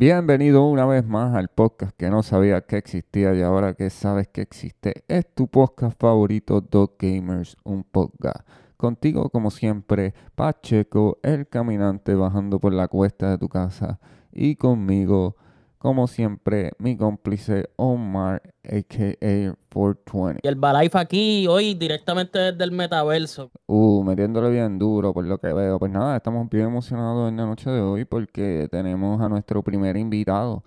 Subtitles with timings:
[0.00, 4.28] Bienvenido una vez más al podcast que no sabía que existía y ahora que sabes
[4.28, 5.04] que existe.
[5.08, 8.48] Es tu podcast favorito, Dog Gamers, un podcast.
[8.78, 14.00] Contigo, como siempre, Pacheco, el caminante bajando por la cuesta de tu casa.
[14.32, 15.36] Y conmigo,
[15.80, 19.54] como siempre, mi cómplice Omar, a.k.a.
[19.72, 20.40] 420.
[20.42, 23.50] Y el Balife aquí hoy directamente desde el metaverso.
[23.64, 25.78] Uh, metiéndole bien duro por lo que veo.
[25.78, 29.96] Pues nada, estamos bien emocionados en la noche de hoy porque tenemos a nuestro primer
[29.96, 30.62] invitado,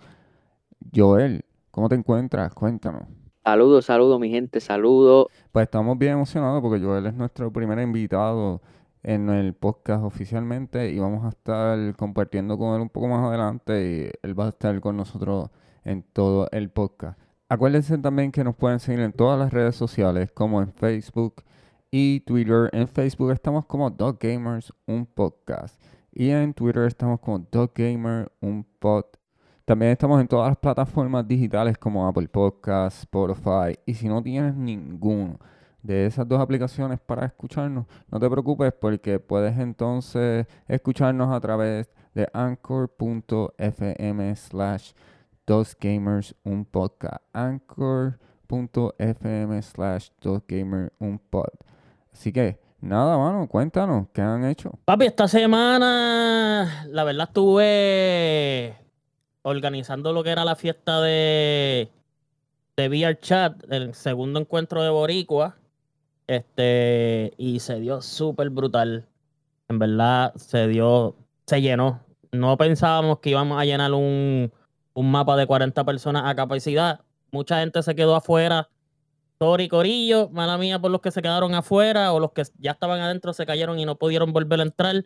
[0.92, 1.44] Joel.
[1.70, 2.52] ¿Cómo te encuentras?
[2.52, 3.04] Cuéntanos.
[3.44, 5.26] Saludos, saludos, mi gente, saludos.
[5.52, 8.60] Pues estamos bien emocionados porque Joel es nuestro primer invitado
[9.04, 14.10] en el podcast oficialmente y vamos a estar compartiendo con él un poco más adelante
[14.12, 15.50] y él va a estar con nosotros
[15.84, 17.18] en todo el podcast.
[17.48, 21.44] Acuérdense también que nos pueden seguir en todas las redes sociales como en Facebook
[21.90, 22.70] y Twitter.
[22.72, 25.80] En Facebook estamos como Dog Gamers, un podcast.
[26.10, 29.04] Y en Twitter estamos como Dog Gamer, un pod.
[29.66, 33.78] También estamos en todas las plataformas digitales como Apple Podcasts, Spotify.
[33.84, 35.38] Y si no tienes ninguno
[35.84, 41.90] de esas dos aplicaciones para escucharnos, no te preocupes porque puedes entonces escucharnos a través
[42.14, 43.54] de anchor.fm
[44.34, 44.92] slash
[45.46, 47.22] dos gamers un podcast.
[47.34, 48.16] Anchor.fm
[49.62, 51.50] slash dos gamers un pod.
[52.10, 54.72] Así que nada, mano, cuéntanos, ¿qué han hecho?
[54.86, 58.74] Papi, esta semana, la verdad, estuve
[59.42, 61.90] organizando lo que era la fiesta de,
[62.74, 65.58] de Chat, el segundo encuentro de Boricua.
[66.26, 69.06] Este, y se dio súper brutal.
[69.68, 72.00] En verdad, se dio, se llenó.
[72.32, 74.52] No pensábamos que íbamos a llenar un,
[74.94, 77.00] un mapa de 40 personas a capacidad.
[77.30, 78.68] Mucha gente se quedó afuera.
[79.38, 83.00] Tori Corillo, mala mía por los que se quedaron afuera o los que ya estaban
[83.00, 85.04] adentro se cayeron y no pudieron volver a entrar.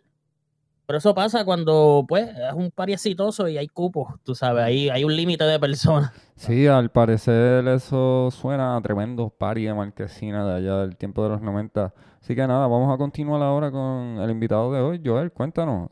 [0.89, 4.89] Pero eso pasa cuando, pues, es un pari exitoso y hay cupos, tú sabes, ahí
[4.89, 6.11] hay un límite de personas.
[6.35, 11.29] Sí, al parecer eso suena a tremendo pari de marquesina de allá del tiempo de
[11.29, 11.93] los 90.
[12.19, 15.01] Así que nada, vamos a continuar ahora con el invitado de hoy.
[15.05, 15.91] Joel, cuéntanos,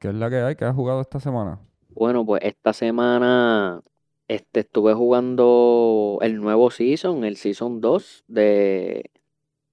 [0.00, 0.56] ¿qué es la que hay?
[0.56, 1.60] ¿Qué has jugado esta semana?
[1.90, 3.80] Bueno, pues esta semana
[4.26, 9.08] este, estuve jugando el nuevo season, el season 2 de,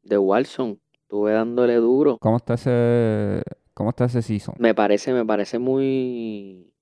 [0.04, 0.78] de Warzone.
[0.94, 2.18] Estuve dándole duro.
[2.20, 3.42] ¿Cómo está ese,
[3.74, 4.56] cómo está ese season?
[4.60, 6.74] Me parece, me parece muy,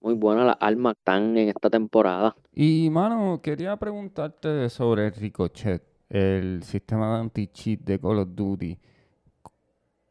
[0.00, 2.36] muy buena las armas están en esta temporada.
[2.52, 8.78] Y, mano, quería preguntarte sobre el Ricochet, el sistema de anti-cheat de Call of Duty.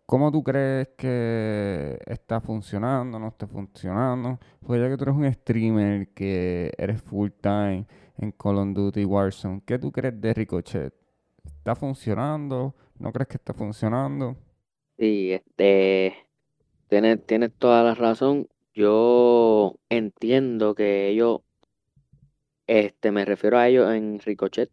[0.05, 4.37] ¿Cómo tú crees que está funcionando, no está funcionando?
[4.59, 7.85] Pues ya que tú eres un streamer, que eres full time
[8.17, 10.93] en Call of Duty Warzone, ¿qué tú crees de Ricochet?
[11.45, 12.75] ¿Está funcionando?
[12.99, 14.35] ¿No crees que está funcionando?
[14.97, 16.15] Sí, este,
[16.89, 18.49] tienes, tienes toda la razón.
[18.73, 21.41] Yo entiendo que ellos,
[22.67, 24.69] este, me refiero a ellos en Ricochet,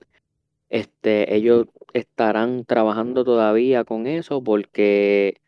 [0.71, 5.41] este, ellos estarán trabajando todavía con eso porque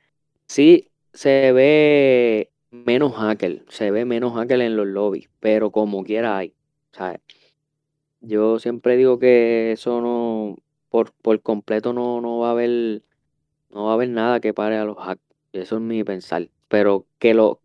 [0.48, 6.38] sí se ve menos hacker, se ve menos hacker en los lobbies, pero como quiera
[6.38, 6.54] hay.
[6.92, 7.20] ¿sabes?
[8.20, 10.56] Yo siempre digo que eso no,
[10.88, 13.02] por, por completo no, no va a haber,
[13.72, 15.22] no va a haber nada que pare a los hackers.
[15.52, 16.48] Eso es mi pensar.
[16.68, 17.60] Pero que lo,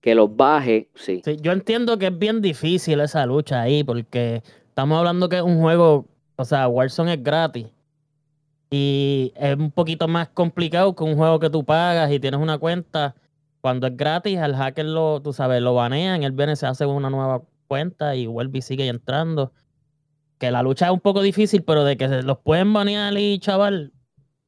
[0.00, 1.22] que los baje, sí.
[1.24, 5.42] Sí, yo entiendo que es bien difícil esa lucha ahí, porque estamos hablando que es
[5.42, 6.06] un juego,
[6.36, 7.66] o sea, Warzone es gratis.
[8.70, 12.58] Y es un poquito más complicado que un juego que tú pagas y tienes una
[12.58, 13.14] cuenta.
[13.60, 17.10] Cuando es gratis, al hacker lo, tú sabes, lo banean, él viene, se hace una
[17.10, 19.52] nueva cuenta y vuelve y sigue entrando.
[20.38, 23.38] Que la lucha es un poco difícil, pero de que se los pueden banear y
[23.40, 23.92] chaval,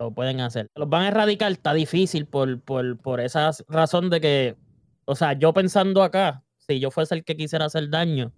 [0.01, 0.71] lo pueden hacer.
[0.75, 4.57] Los van a erradicar, está difícil por, por, por esa razón de que,
[5.05, 8.33] o sea, yo pensando acá, si yo fuese el que quisiera hacer daño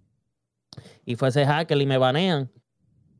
[1.04, 2.50] y fuese hacker y me banean,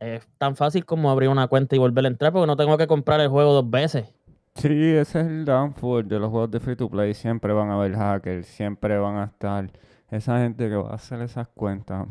[0.00, 2.88] es tan fácil como abrir una cuenta y volver a entrar porque no tengo que
[2.88, 4.12] comprar el juego dos veces.
[4.56, 7.14] Sí, ese es el downfall de los juegos de free to play.
[7.14, 9.70] Siempre van a haber hackers, siempre van a estar
[10.10, 12.06] esa gente que va a hacer esas cuentas.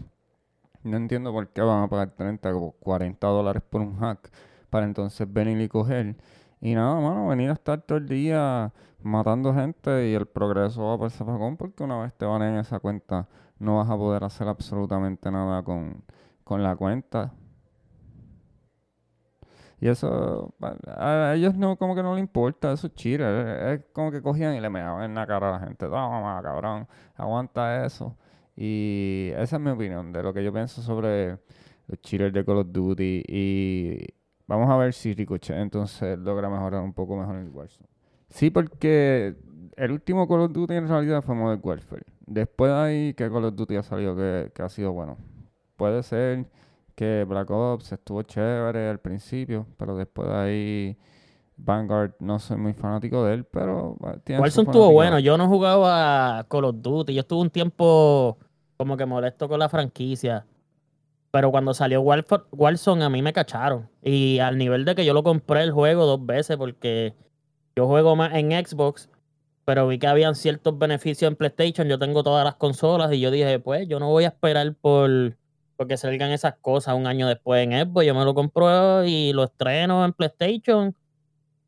[0.84, 4.32] No entiendo por qué van a pagar 30 o 40 dólares por un hack
[4.72, 6.16] para entonces venir y coger.
[6.62, 8.74] Y nada, mano, venir a estar todo el día
[9.04, 12.80] matando gente y el progreso va por zafacón porque una vez te van en esa
[12.80, 13.28] cuenta
[13.62, 16.04] no vas a poder hacer absolutamente nada con,
[16.44, 17.32] con la cuenta.
[19.80, 20.54] Y eso,
[20.88, 23.48] a ellos no, como que no les importa, eso es cheater.
[23.74, 25.86] Es como que cogían y le meaban en la cara a la gente.
[25.88, 28.16] Toma, cabrón, aguanta eso.
[28.56, 31.40] Y esa es mi opinión de lo que yo pienso sobre
[31.88, 33.24] los cheaters de Call of Duty.
[33.28, 34.08] Y
[34.52, 37.88] vamos a ver si Ricochet entonces logra mejorar un poco mejor el Warzone.
[38.28, 39.36] Sí, porque
[39.78, 42.04] el último Call of Duty en realidad fue Modern Warfare.
[42.26, 45.18] Después de ahí, ¿qué Call of Duty ha salido que, que ha sido bueno?
[45.78, 46.46] Puede ser
[46.96, 50.98] que Black Ops estuvo chévere al principio, pero después de ahí
[51.56, 53.96] Vanguard no soy muy fanático de él, pero
[54.26, 55.18] su Warzone estuvo bueno.
[55.20, 57.14] Yo no jugaba a Call of Duty.
[57.14, 58.38] Yo estuve un tiempo
[58.76, 60.46] como que molesto con la franquicia.
[61.32, 63.90] Pero cuando salió Warzone a mí me cacharon.
[64.04, 67.16] Y al nivel de que yo lo compré el juego dos veces porque
[67.76, 69.10] yo juego más en Xbox.
[69.64, 71.88] Pero vi que habían ciertos beneficios en PlayStation.
[71.88, 75.38] Yo tengo todas las consolas y yo dije, pues yo no voy a esperar por
[75.78, 78.06] porque salgan esas cosas un año después en Xbox.
[78.06, 80.96] Yo me lo compro y lo estreno en PlayStation.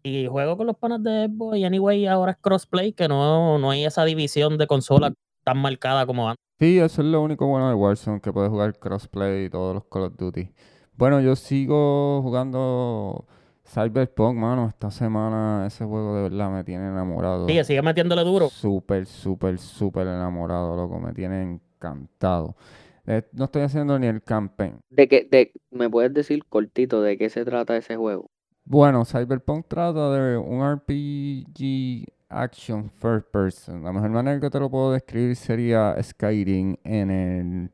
[0.04, 1.58] Y juego con los panas de Xbox.
[1.58, 6.06] Y anyway, ahora es crossplay, que no, no hay esa división de consolas tan marcada
[6.06, 6.44] como antes.
[6.60, 9.86] Sí, eso es lo único bueno de Warzone, que puedes jugar crossplay y todos los
[9.86, 10.50] Call of Duty.
[10.96, 13.26] Bueno, yo sigo jugando
[13.66, 14.68] Cyberpunk, mano.
[14.68, 17.48] Esta semana ese juego de verdad me tiene enamorado.
[17.48, 18.50] Sigue, sigue metiéndole duro.
[18.50, 21.00] Súper, súper, súper enamorado, loco.
[21.00, 22.56] Me tiene encantado.
[23.06, 24.80] Eh, no estoy haciendo ni el campaign.
[24.90, 28.30] ¿De qué, de, ¿Me puedes decir cortito de qué se trata ese juego?
[28.66, 33.84] Bueno, Cyberpunk trata de un RPG action first person.
[33.84, 37.72] La mejor manera que te lo puedo describir sería Skyrim en el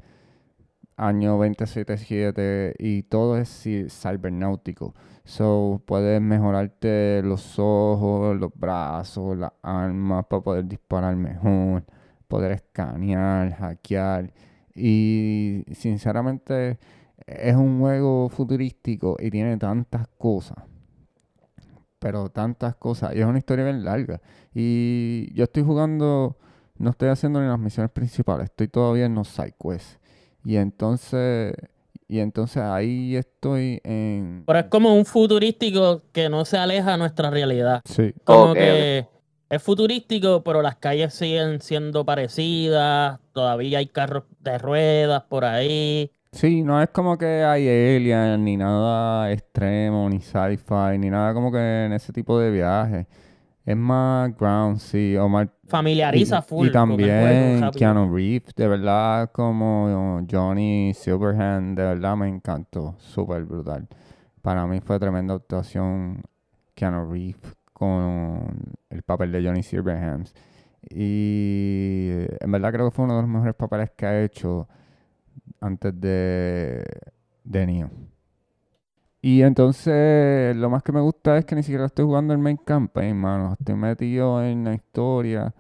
[0.98, 4.94] año 2077 y todo es ci- cibernáutico.
[5.24, 11.84] So, puedes mejorarte los ojos, los brazos, las armas para poder disparar mejor,
[12.28, 14.34] poder escanear, hackear.
[14.76, 16.80] Y sinceramente
[17.28, 20.58] es un juego futurístico y tiene tantas cosas
[22.00, 23.16] pero tantas cosas.
[23.16, 24.22] Y es una historia bien larga.
[24.54, 26.38] Y yo estoy jugando,
[26.78, 30.00] no estoy haciendo ni las misiones principales, estoy todavía en los side quests.
[30.44, 31.54] Y entonces,
[32.08, 34.44] y entonces ahí estoy en...
[34.48, 37.82] Pero es como un futurístico que no se aleja a nuestra realidad.
[37.86, 38.14] Sí.
[38.24, 39.06] Como que
[39.50, 43.20] es futurístico, pero las calles siguen siendo parecidas.
[43.34, 46.12] Todavía hay carros de ruedas por ahí.
[46.32, 51.52] Sí, no es como que hay aliens, ni nada extremo, ni sci-fi, ni nada como
[51.52, 53.08] que en ese tipo de viajes.
[53.66, 56.68] Es más ground, sí, o más Familiariza Y- full.
[56.68, 57.80] Y juego, también rápido.
[57.80, 63.88] Keanu Reeves, de verdad, como Johnny Silverhand, de verdad me encantó, súper brutal.
[64.42, 66.22] Para mí fue tremenda actuación
[66.76, 68.46] Keanu Reeves con
[68.90, 70.30] el papel de Johnny Silverhand.
[70.90, 72.10] Y
[72.40, 74.68] en verdad creo que fue uno de los mejores papeles que ha hecho
[75.60, 76.84] antes de,
[77.44, 77.90] de Neo.
[79.22, 82.58] Y entonces lo más que me gusta es que ni siquiera estoy jugando el main
[82.58, 83.54] campaign, mano.
[83.60, 85.54] Estoy metido en la historia,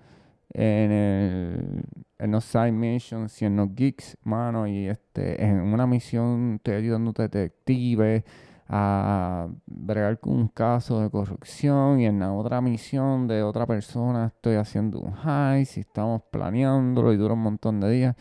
[0.53, 1.83] en el,
[2.19, 4.65] en los side missions y en los geeks, mano.
[4.65, 8.23] Y este, en una misión estoy ayudando a un detective
[8.69, 11.99] a bregar con un caso de corrupción.
[11.99, 17.11] Y en la otra misión de otra persona estoy haciendo un heist y estamos planeándolo
[17.11, 18.15] y dura un montón de días.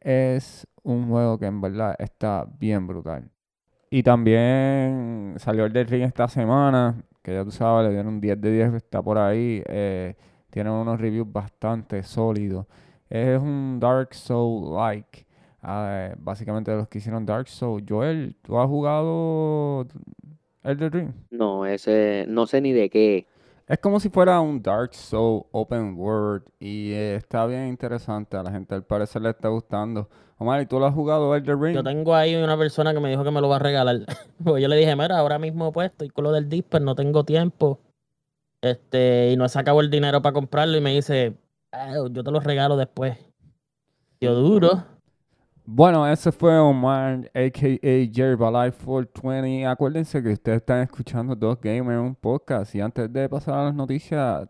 [0.00, 3.30] Es un juego que en verdad está bien brutal.
[3.90, 8.20] Y también salió el del Ring esta semana, que ya tú sabes, le dieron un
[8.20, 9.62] 10 de 10, está por ahí.
[9.66, 10.16] eh,
[10.50, 12.66] tiene unos reviews bastante sólidos.
[13.08, 15.26] Es un Dark Soul-like.
[15.66, 17.84] eh, básicamente de los que hicieron Dark Soul.
[17.88, 19.86] Joel, ¿tú has jugado
[20.64, 21.12] el del Ring?
[21.30, 23.26] No, ese, no sé ni de qué.
[23.66, 28.36] Es como si fuera un Dark Soul Open World y eh, está bien interesante.
[28.36, 30.08] A la gente al parecer le está gustando.
[30.38, 31.74] Omar, ¿y tú lo has jugado Elder Ring?
[31.76, 34.00] Yo tengo ahí una persona que me dijo que me lo va a regalar.
[34.44, 37.24] Pues yo le dije, mira, ahora mismo pues estoy con lo del Disper, no tengo
[37.24, 37.80] tiempo.
[38.60, 41.36] Este, y no he sacado el dinero para comprarlo y me dice,
[41.72, 43.16] "Ah, yo te lo regalo después.
[44.20, 44.84] Yo duro.
[45.66, 48.12] Bueno, ese fue Omar, a.k.a.
[48.12, 49.66] Jerbalife 420.
[49.66, 52.74] Acuérdense que ustedes están escuchando Dos Gamers, un podcast.
[52.74, 54.46] Y antes de pasar a las noticias,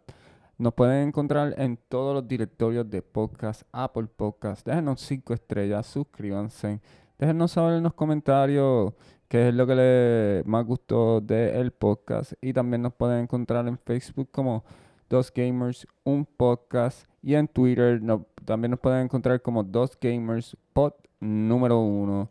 [0.56, 4.64] nos pueden encontrar en todos los directorios de podcast, Apple Podcast.
[4.64, 6.80] Déjenos cinco estrellas, suscríbanse.
[7.18, 8.92] Déjenos saber en los comentarios
[9.28, 12.34] qué es lo que les más gustó del podcast.
[12.40, 14.64] Y también nos pueden encontrar en Facebook como
[15.10, 17.08] Dos Gamers, un podcast.
[17.20, 18.00] Y en Twitter
[18.44, 22.30] también nos pueden encontrar como Dos Gamers Pod número uno.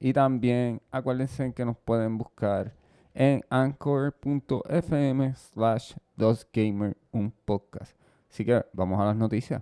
[0.00, 2.72] Y también acuérdense que nos pueden buscar
[3.18, 8.00] en anchor.fm slash Dos Gamer, un podcast.
[8.30, 9.60] Así que vamos a las noticias.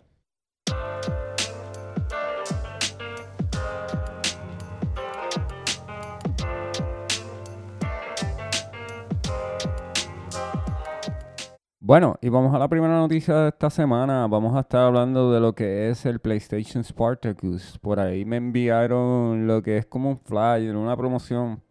[11.80, 14.26] Bueno, y vamos a la primera noticia de esta semana.
[14.26, 17.78] Vamos a estar hablando de lo que es el PlayStation Spartacus.
[17.78, 21.62] Por ahí me enviaron lo que es como un flyer, una promoción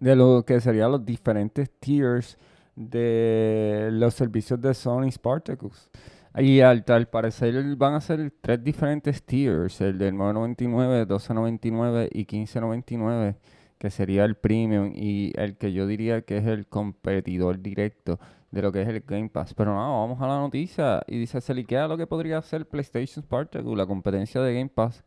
[0.00, 2.38] de lo que serían los diferentes tiers
[2.76, 5.90] de los servicios de Sony Spartacus.
[6.36, 13.34] Y al, parecer van a ser tres diferentes tiers, el del 9.99, 12.99 y 15.99,
[13.78, 18.20] que sería el premium y el que yo diría que es el competidor directo
[18.52, 19.54] de lo que es el Game Pass.
[19.54, 23.24] Pero no, vamos a la noticia y dice, se liquea lo que podría ser PlayStation
[23.24, 25.02] Spartacus, la competencia de Game Pass.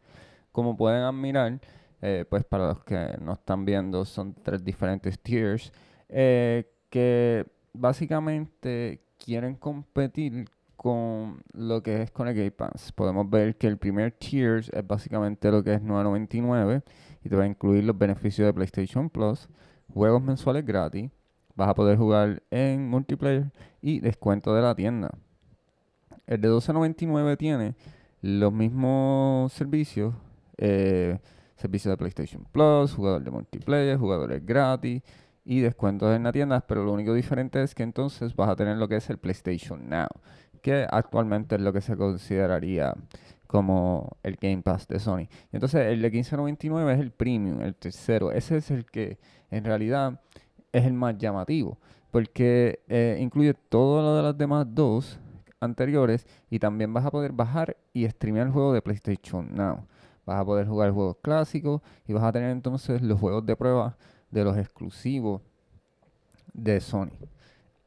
[0.52, 1.60] Como pueden admirar,
[2.02, 5.72] eh, pues para los que no están viendo, son tres diferentes tiers
[6.10, 12.92] eh, que básicamente quieren competir con lo que es con el Game Pass.
[12.92, 16.82] Podemos ver que el primer tier es básicamente lo que es 9.99
[17.24, 19.48] y te va a incluir los beneficios de PlayStation Plus,
[19.94, 21.12] juegos mensuales gratis,
[21.56, 25.12] vas a poder jugar en multiplayer y descuento de la tienda.
[26.26, 27.76] El de 12.99 tiene
[28.22, 30.16] los mismos servicios,
[30.58, 31.20] eh,
[31.62, 35.02] servicios de PlayStation Plus, jugador de multiplayer, jugadores gratis
[35.46, 38.78] y descuentos en la tienda, pero lo único diferente es que entonces vas a tener
[38.78, 40.08] lo que es el PlayStation Now,
[40.62, 42.94] que actualmente es lo que se consideraría
[43.48, 45.28] como el Game Pass de Sony.
[45.52, 48.32] entonces el de 15.99 es el premium, el tercero.
[48.32, 50.22] Ese es el que en realidad
[50.72, 51.78] es el más llamativo,
[52.12, 55.20] porque eh, incluye todo lo de las demás dos
[55.60, 59.86] anteriores y también vas a poder bajar y streamear el juego de PlayStation Now.
[60.26, 63.98] Vas a poder jugar juegos clásicos y vas a tener entonces los juegos de prueba
[64.30, 65.42] de los exclusivos
[66.54, 67.12] de Sony.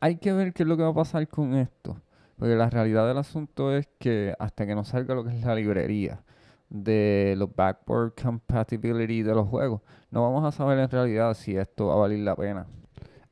[0.01, 1.97] Hay que ver qué es lo que va a pasar con esto.
[2.39, 5.55] Porque la realidad del asunto es que hasta que no salga lo que es la
[5.55, 6.23] librería
[6.69, 11.87] de los backward compatibility de los juegos, no vamos a saber en realidad si esto
[11.87, 12.67] va a valer la pena.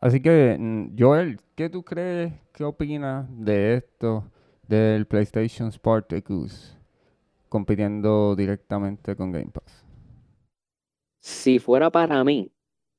[0.00, 4.24] Así que, mm, Joel, ¿qué tú crees, qué opinas de esto
[4.68, 6.76] del PlayStation Spartacus
[7.52, 9.84] compitiendo directamente con Game Pass?
[11.18, 12.50] Si fuera para mí,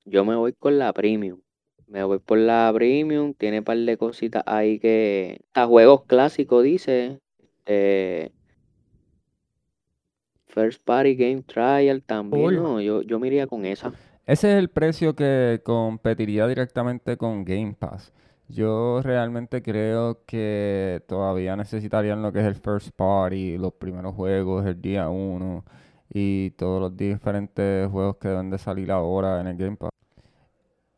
[0.06, 1.40] yo me voy con la premium.
[1.88, 3.34] Me voy por la premium.
[3.34, 5.42] Tiene un par de cositas ahí que.
[5.56, 7.20] A juegos clásicos, dice.
[7.66, 8.30] Eh,
[10.46, 12.56] First Party Game Trial también.
[12.56, 13.92] No, yo, yo me iría con esa.
[14.28, 18.14] Ese es el precio que competiría directamente con Game Pass.
[18.48, 24.66] Yo realmente creo que todavía necesitarían lo que es el First Party, los primeros juegos,
[24.66, 25.64] el día 1
[26.10, 29.90] y todos los diferentes juegos que deben de salir ahora en el Game Pass.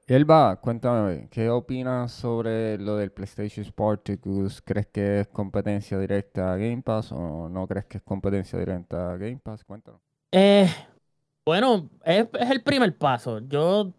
[0.07, 4.61] Elba, cuéntame, ¿qué opinas sobre lo del PlayStation Spartacus?
[4.61, 9.13] ¿Crees que es competencia directa a Game Pass o no crees que es competencia directa
[9.13, 9.63] a Game Pass?
[9.63, 9.99] Cuéntanos.
[10.31, 10.67] Eh,
[11.43, 13.39] bueno, es, el primer paso.
[13.39, 13.93] Yo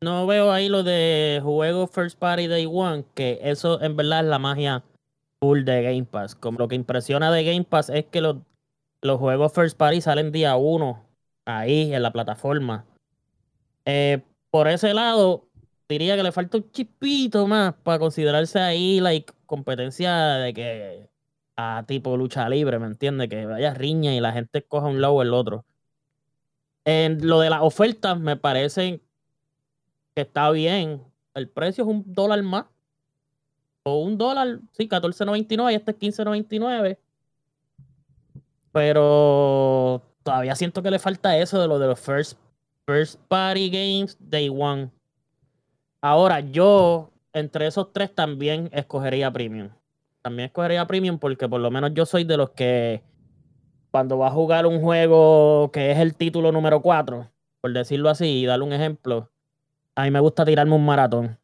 [0.00, 4.26] no veo ahí lo de juego First Party Day One, que eso en verdad es
[4.26, 4.84] la magia
[5.40, 6.34] full de Game Pass.
[6.34, 8.36] Como lo que impresiona de Game Pass es que los,
[9.02, 11.04] los juegos First Party salen día uno
[11.44, 12.84] ahí en la plataforma.
[13.84, 15.48] Eh, por ese lado,
[15.88, 19.12] diría que le falta un chispito más para considerarse ahí la
[19.46, 21.08] competencia de que
[21.56, 23.28] a tipo lucha libre, ¿me entiendes?
[23.28, 25.64] Que vaya riña y la gente coja un lado o el otro.
[26.84, 29.00] En lo de las ofertas, me parece
[30.16, 31.04] que está bien.
[31.34, 32.64] El precio es un dólar más.
[33.84, 36.98] O un dólar, sí, 14.99 y este es 15.99.
[38.72, 42.38] Pero todavía siento que le falta eso de lo de los first
[42.86, 44.90] First Party Games Day One.
[46.00, 49.70] Ahora, yo entre esos tres también escogería Premium.
[50.22, 53.02] También escogería Premium porque por lo menos yo soy de los que
[53.90, 57.30] cuando va a jugar un juego que es el título número 4,
[57.60, 59.30] por decirlo así, y darle un ejemplo,
[59.96, 61.38] a mí me gusta tirarme un maratón.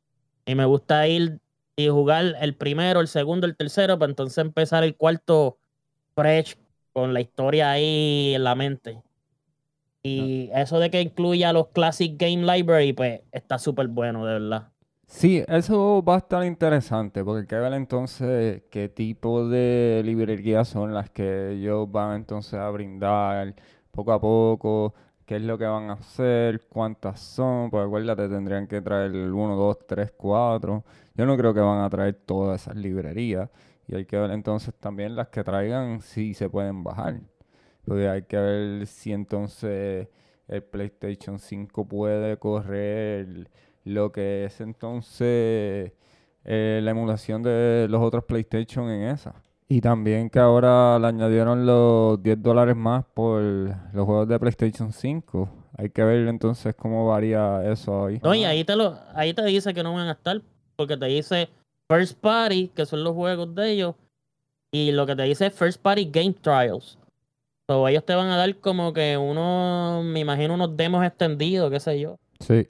[0.47, 1.41] Y me gusta ir
[1.75, 5.59] y jugar el primero, el segundo, el tercero, para entonces empezar el cuarto
[6.15, 6.57] fresh
[6.93, 9.03] con la historia ahí en la mente.
[10.03, 14.69] Y eso de que incluya los Classic Game Library, pues está súper bueno, de verdad.
[15.07, 20.69] Sí, eso va a estar interesante, porque hay que ver entonces qué tipo de librerías
[20.69, 23.55] son las que ellos van entonces a brindar
[23.91, 24.95] poco a poco,
[25.33, 29.33] qué es lo que van a hacer, cuántas son, pues acuérdate, tendrían que traer el
[29.33, 30.85] 1, 2, 3, 4.
[31.15, 33.49] Yo no creo que van a traer todas esas librerías.
[33.89, 37.21] Y hay que ver entonces también las que traigan si se pueden bajar.
[37.87, 40.09] Porque hay que ver si entonces
[40.49, 43.49] el PlayStation 5 puede correr
[43.85, 45.93] lo que es entonces
[46.45, 49.43] eh, la emulación de los otros PlayStation en esa.
[49.73, 54.93] Y también que ahora le añadieron los 10 dólares más por los juegos de PlayStation
[54.93, 55.49] 5.
[55.79, 58.21] Hay que ver entonces cómo varía eso ahí.
[58.23, 60.43] No, y ahí te, lo, ahí te dice que no van a estar,
[60.77, 61.49] porque te dice
[61.89, 63.95] First Party, que son los juegos de ellos,
[64.71, 66.99] y lo que te dice First Party Game Trials
[67.89, 71.99] ellos te van a dar como que uno, me imagino unos demos extendidos, qué sé
[71.99, 72.19] yo.
[72.41, 72.69] Sí.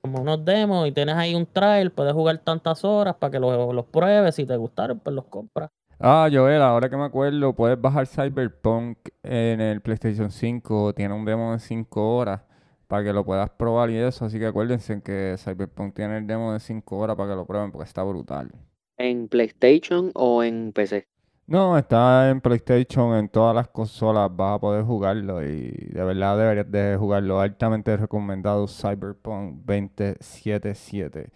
[0.00, 3.74] como unos demos y tienes ahí un trial, puedes jugar tantas horas para que los,
[3.74, 4.34] los pruebes.
[4.34, 5.70] Si te gustaron, pues los compras.
[6.04, 10.94] Ah, Joel, ahora que me acuerdo, puedes bajar Cyberpunk en el PlayStation 5.
[10.94, 12.40] Tiene un demo de 5 horas
[12.88, 14.24] para que lo puedas probar y eso.
[14.24, 17.70] Así que acuérdense que Cyberpunk tiene el demo de 5 horas para que lo prueben
[17.70, 18.50] porque está brutal.
[18.98, 21.06] ¿En PlayStation o en PC?
[21.46, 26.36] No, está en PlayStation, en todas las consolas vas a poder jugarlo y de verdad
[26.36, 27.40] deberías de jugarlo.
[27.40, 31.30] Altamente recomendado Cyberpunk 2077.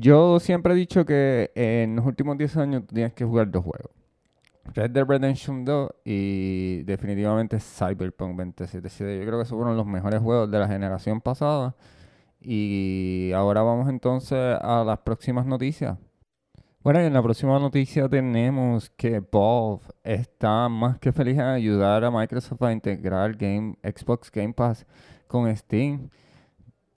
[0.00, 3.90] Yo siempre he dicho que en los últimos 10 años tienes que jugar dos juegos.
[4.72, 9.18] Red Dead Redemption 2 y definitivamente Cyberpunk 2077.
[9.18, 11.74] Yo creo que esos fueron los mejores juegos de la generación pasada.
[12.40, 15.98] Y ahora vamos entonces a las próximas noticias.
[16.84, 22.10] Bueno, en la próxima noticia tenemos que Valve está más que feliz en ayudar a
[22.12, 24.86] Microsoft a integrar Game, Xbox Game Pass
[25.26, 26.08] con Steam.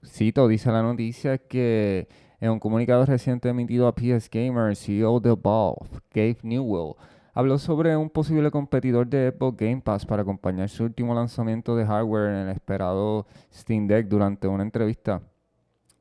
[0.04, 2.06] Cito, dice la noticia que
[2.42, 6.96] en un comunicado reciente emitido a PS Gamer, CEO de Valve, Gabe Newell,
[7.32, 11.86] habló sobre un posible competidor de Xbox Game Pass para acompañar su último lanzamiento de
[11.86, 15.22] hardware en el esperado Steam Deck durante una entrevista.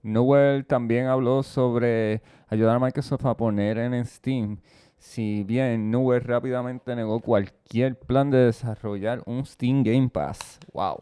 [0.02, 4.58] Newell también habló sobre ayudar a Microsoft a poner en Steam,
[4.98, 10.60] si bien Newell rápidamente negó cualquier plan de desarrollar un Steam Game Pass.
[10.74, 11.02] Wow.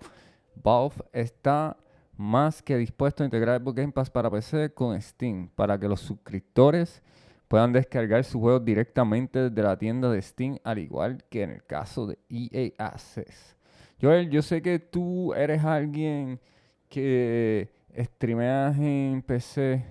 [0.62, 1.78] Valve está
[2.20, 6.02] más que dispuesto a integrar Xbox Game Pass para PC con Steam, para que los
[6.02, 7.02] suscriptores
[7.48, 11.64] puedan descargar sus juegos directamente desde la tienda de Steam, al igual que en el
[11.64, 13.56] caso de EA Access.
[14.02, 16.42] Joel, yo sé que tú eres alguien
[16.90, 19.86] que streameas en PC,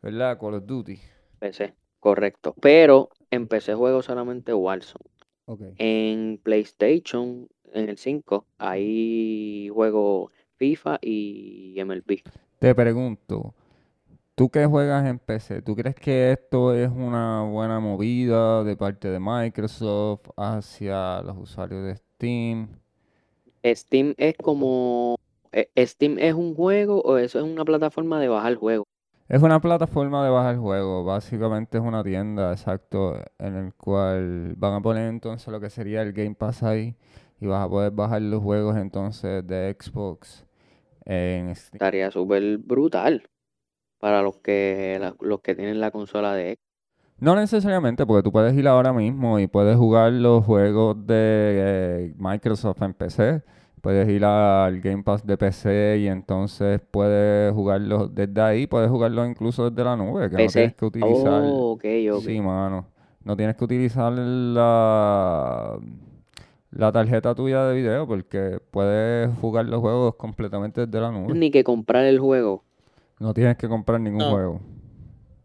[0.00, 0.38] ¿verdad?
[0.38, 1.00] Call of Duty.
[1.40, 2.54] PC, correcto.
[2.60, 5.10] Pero en PC juego solamente Warzone.
[5.78, 10.30] En PlayStation, en el 5, ahí juego
[10.62, 12.22] FIFA y MLB.
[12.60, 13.52] Te pregunto,
[14.36, 19.08] tú que juegas en PC, ¿tú crees que esto es una buena movida de parte
[19.10, 22.68] de Microsoft hacia los usuarios de Steam?
[23.64, 25.16] Steam es como...
[25.50, 28.84] eh, ¿Steam es un juego o eso es una plataforma de bajar juego?
[29.28, 34.74] Es una plataforma de bajar juego, básicamente es una tienda, exacto, en el cual van
[34.74, 36.94] a poner entonces lo que sería el Game Pass ahí
[37.40, 40.44] y vas a poder bajar los juegos entonces de Xbox
[41.06, 41.74] en Steam.
[41.76, 43.28] Estaría súper brutal
[43.98, 46.62] para los que, la- los que tienen la consola de Xbox.
[47.18, 52.14] No necesariamente, porque tú puedes ir ahora mismo y puedes jugar los juegos de eh,
[52.16, 53.42] Microsoft en PC.
[53.80, 59.28] Puedes ir al Game Pass de PC y entonces puedes jugarlos desde ahí, puedes jugarlos
[59.28, 61.42] incluso desde la nube, que no tienes que utilizar.
[61.44, 61.78] Oh.
[62.20, 62.86] Sí, mano.
[63.24, 65.78] No tienes que utilizar la,
[66.72, 71.34] la tarjeta tuya de video porque puedes jugar los juegos completamente desde la nube.
[71.34, 72.64] Ni que comprar el juego.
[73.20, 74.30] No tienes que comprar ningún No.
[74.30, 74.60] juego.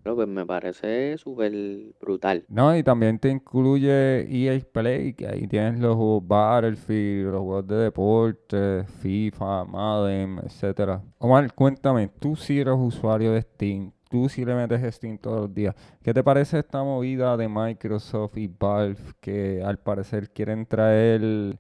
[0.04, 1.52] Pero pues me parece súper
[2.00, 2.46] brutal.
[2.48, 7.68] No, y también te incluye EA Play, que ahí tienes los juegos Battlefield, los juegos
[7.68, 11.04] de deporte, FIFA, Madden, etcétera.
[11.18, 15.54] Omar, cuéntame, tú si eres usuario de Steam, tú si le metes Steam todos los
[15.54, 21.22] días, ¿qué te parece esta movida de Microsoft y Valve que al parecer quieren traer
[21.22, 21.60] el,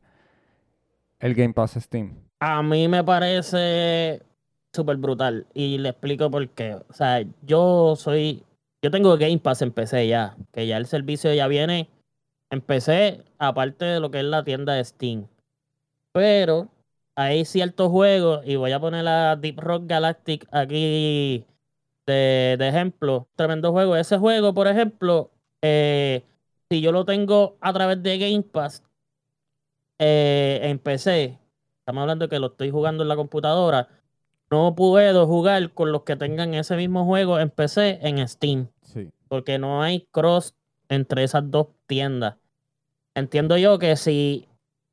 [1.19, 2.15] Game Pass Steam?
[2.39, 4.21] A mí me parece
[4.73, 6.75] súper brutal y le explico por qué.
[6.75, 8.43] O sea, yo soy,
[8.81, 11.89] yo tengo Game Pass en PC ya, que ya el servicio ya viene
[12.49, 15.27] en PC, aparte de lo que es la tienda de Steam.
[16.11, 16.69] Pero
[17.15, 21.45] hay ciertos juegos, y voy a poner a Deep Rock Galactic aquí
[22.07, 23.27] de, de ejemplo.
[23.35, 23.95] Tremendo juego.
[23.95, 25.29] Ese juego, por ejemplo,
[25.61, 26.23] eh,
[26.69, 28.81] si yo lo tengo a través de Game Pass
[29.99, 31.37] eh, en PC,
[31.79, 33.89] estamos hablando de que lo estoy jugando en la computadora,
[34.49, 39.09] no puedo jugar con los que tengan ese mismo juego en PC en Steam, Sí.
[39.27, 40.55] porque no hay cross
[40.89, 42.35] entre esas dos tiendas.
[43.15, 44.47] Entiendo yo que si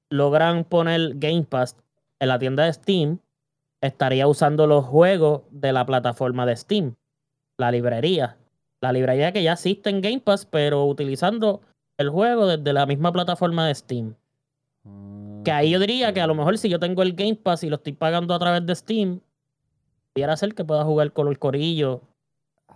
[0.09, 1.77] logran poner Game Pass
[2.19, 3.19] en la tienda de Steam,
[3.81, 6.95] estaría usando los juegos de la plataforma de Steam,
[7.57, 8.37] la librería.
[8.81, 11.61] La librería que ya existe en Game Pass, pero utilizando
[11.97, 14.15] el juego desde la misma plataforma de Steam.
[15.45, 17.69] Que ahí yo diría que a lo mejor si yo tengo el Game Pass y
[17.71, 19.21] lo estoy pagando a través de Steam,
[20.13, 22.03] pudiera ser que pueda jugar con el corillo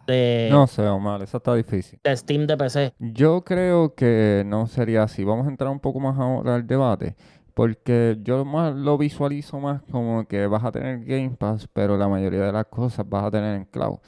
[0.06, 1.98] de, No sé, Omar, eso está difícil.
[2.02, 2.94] de Steam de PC.
[2.98, 5.24] Yo creo que no sería así.
[5.24, 7.16] Vamos a entrar un poco más ahora al debate.
[7.52, 12.06] Porque yo más lo visualizo más como que vas a tener Game Pass, pero la
[12.06, 13.98] mayoría de las cosas vas a tener en cloud.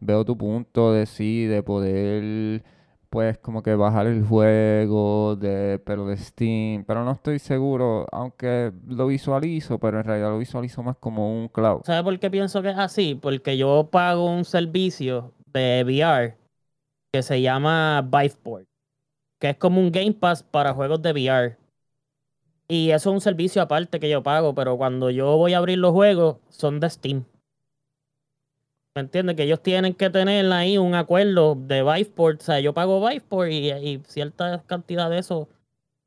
[0.00, 2.62] Veo tu punto de sí, de poder
[3.10, 8.72] pues como que bajar el juego de, pero de Steam, pero no estoy seguro, aunque
[8.86, 11.82] lo visualizo, pero en realidad lo visualizo más como un cloud.
[11.84, 13.14] ¿Sabes por qué pienso que es así?
[13.14, 16.36] Porque yo pago un servicio de VR
[17.10, 18.66] que se llama Viveport,
[19.38, 21.56] que es como un Game Pass para juegos de VR.
[22.68, 25.78] Y eso es un servicio aparte que yo pago, pero cuando yo voy a abrir
[25.78, 27.24] los juegos, son de Steam.
[28.98, 29.36] ¿Me entiendes?
[29.36, 32.40] Que ellos tienen que tener ahí un acuerdo de Viveport.
[32.40, 35.48] O sea, yo pago Viveport y, y cierta cantidad de eso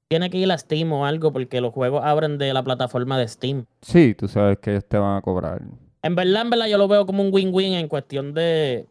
[0.09, 3.29] tiene que ir a Steam o algo porque los juegos abren de la plataforma de
[3.29, 3.65] Steam.
[3.81, 5.61] Sí, tú sabes que ellos te van a cobrar.
[6.03, 8.87] En verdad, en verdad, yo lo veo como un win-win en cuestión de,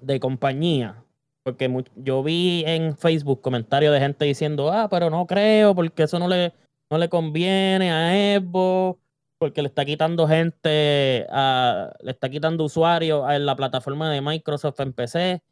[0.00, 1.02] de compañía.
[1.42, 6.20] Porque yo vi en Facebook comentarios de gente diciendo, ah, pero no creo, porque eso
[6.20, 6.52] no le,
[6.88, 9.00] no le conviene a Xbox,
[9.42, 14.78] porque le está quitando gente, a- le está quitando usuarios en la plataforma de Microsoft
[14.78, 15.42] en PC.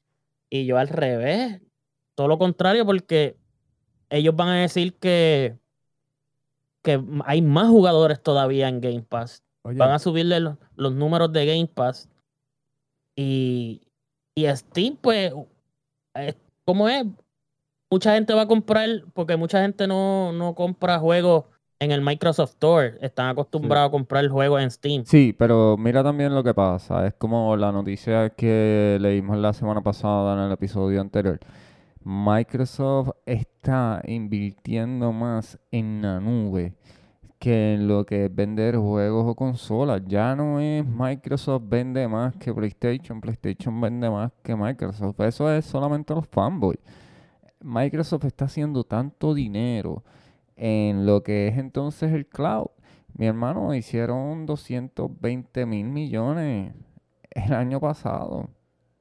[0.48, 1.60] Y yo al revés,
[2.14, 3.36] todo lo contrario, porque
[4.08, 5.58] ellos van a decir que,
[6.84, 11.32] que hay más jugadores todavía en Game Pass Oye, van a subirle los, los números
[11.32, 12.08] de Game Pass.
[13.16, 13.80] Y,
[14.36, 15.32] y Steam, pues,
[16.14, 17.06] es- ¿cómo es?
[17.90, 21.46] Mucha gente va a comprar, porque mucha gente no, no compra juegos
[21.80, 22.94] en el Microsoft Store.
[23.00, 25.04] Están acostumbrados a comprar juegos en Steam.
[25.04, 27.06] Sí, pero mira también lo que pasa.
[27.06, 31.40] Es como la noticia que leímos la semana pasada en el episodio anterior.
[32.04, 36.74] Microsoft está invirtiendo más en la nube
[37.38, 40.02] que en lo que es vender juegos o consolas.
[40.06, 45.18] Ya no es Microsoft vende más que PlayStation, PlayStation vende más que Microsoft.
[45.20, 46.78] Eso es solamente los fanboys.
[47.62, 50.02] Microsoft está haciendo tanto dinero
[50.60, 52.68] en lo que es entonces el cloud.
[53.14, 56.74] Mi hermano, hicieron 220 mil millones
[57.30, 58.50] el año pasado.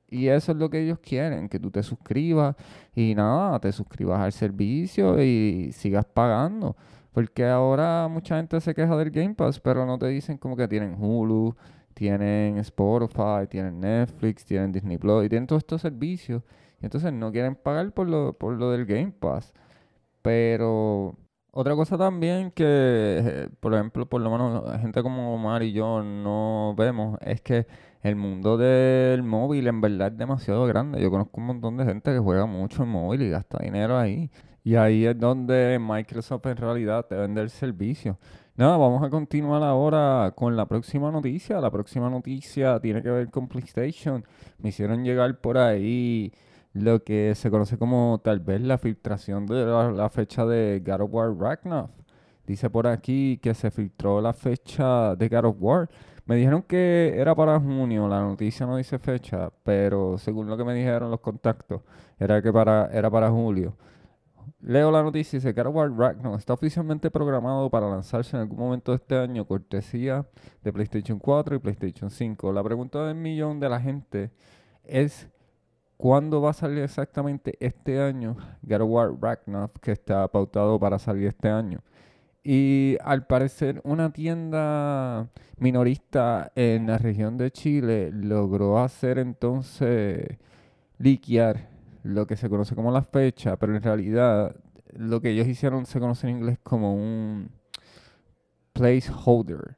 [0.07, 2.55] Y eso es lo que ellos quieren, que tú te suscribas
[2.95, 6.75] y nada, te suscribas al servicio y sigas pagando.
[7.11, 10.67] Porque ahora mucha gente se queja del Game Pass, pero no te dicen como que
[10.67, 11.55] tienen Hulu,
[11.93, 16.41] tienen Spotify, tienen Netflix, tienen Disney Plus y tienen todos estos servicios.
[16.81, 19.53] Y entonces no quieren pagar por lo, por lo del Game Pass.
[20.21, 21.15] Pero
[21.59, 26.01] otra cosa también que, eh, por ejemplo, por lo menos gente como Omar y yo
[26.01, 27.67] no vemos es que
[28.01, 31.01] el mundo del móvil en verdad es demasiado grande.
[31.01, 34.31] Yo conozco un montón de gente que juega mucho en móvil y gasta dinero ahí.
[34.63, 38.17] Y ahí es donde Microsoft en realidad te vende el servicio.
[38.55, 41.59] Nada, vamos a continuar ahora con la próxima noticia.
[41.59, 44.23] La próxima noticia tiene que ver con PlayStation.
[44.59, 46.31] Me hicieron llegar por ahí
[46.73, 51.13] lo que se conoce como tal vez la filtración de la, fecha de God of
[51.13, 51.91] War Ragnarok.
[52.45, 55.89] Dice por aquí que se filtró la fecha de God of War.
[56.25, 60.63] Me dijeron que era para junio, la noticia no dice fecha, pero según lo que
[60.63, 61.81] me dijeron los contactos,
[62.19, 63.75] era que para, era para julio.
[64.61, 68.59] Leo la noticia y dice of War Ragnarok está oficialmente programado para lanzarse en algún
[68.59, 70.25] momento de este año, cortesía
[70.63, 72.51] de PlayStation 4 y PlayStation 5.
[72.51, 74.31] La pregunta del millón de la gente
[74.83, 75.29] es
[75.99, 79.39] ¿Cuándo va a salir exactamente este año God of War
[79.81, 81.81] que está pautado para salir este año?
[82.41, 90.37] Y al parecer una tienda minorista en la región de Chile logró hacer entonces
[90.99, 91.67] liquear
[92.03, 94.55] lo que se conoce como la fecha, pero en realidad
[94.93, 97.51] lo que ellos hicieron se conoce en inglés como un
[98.71, 99.75] placeholder.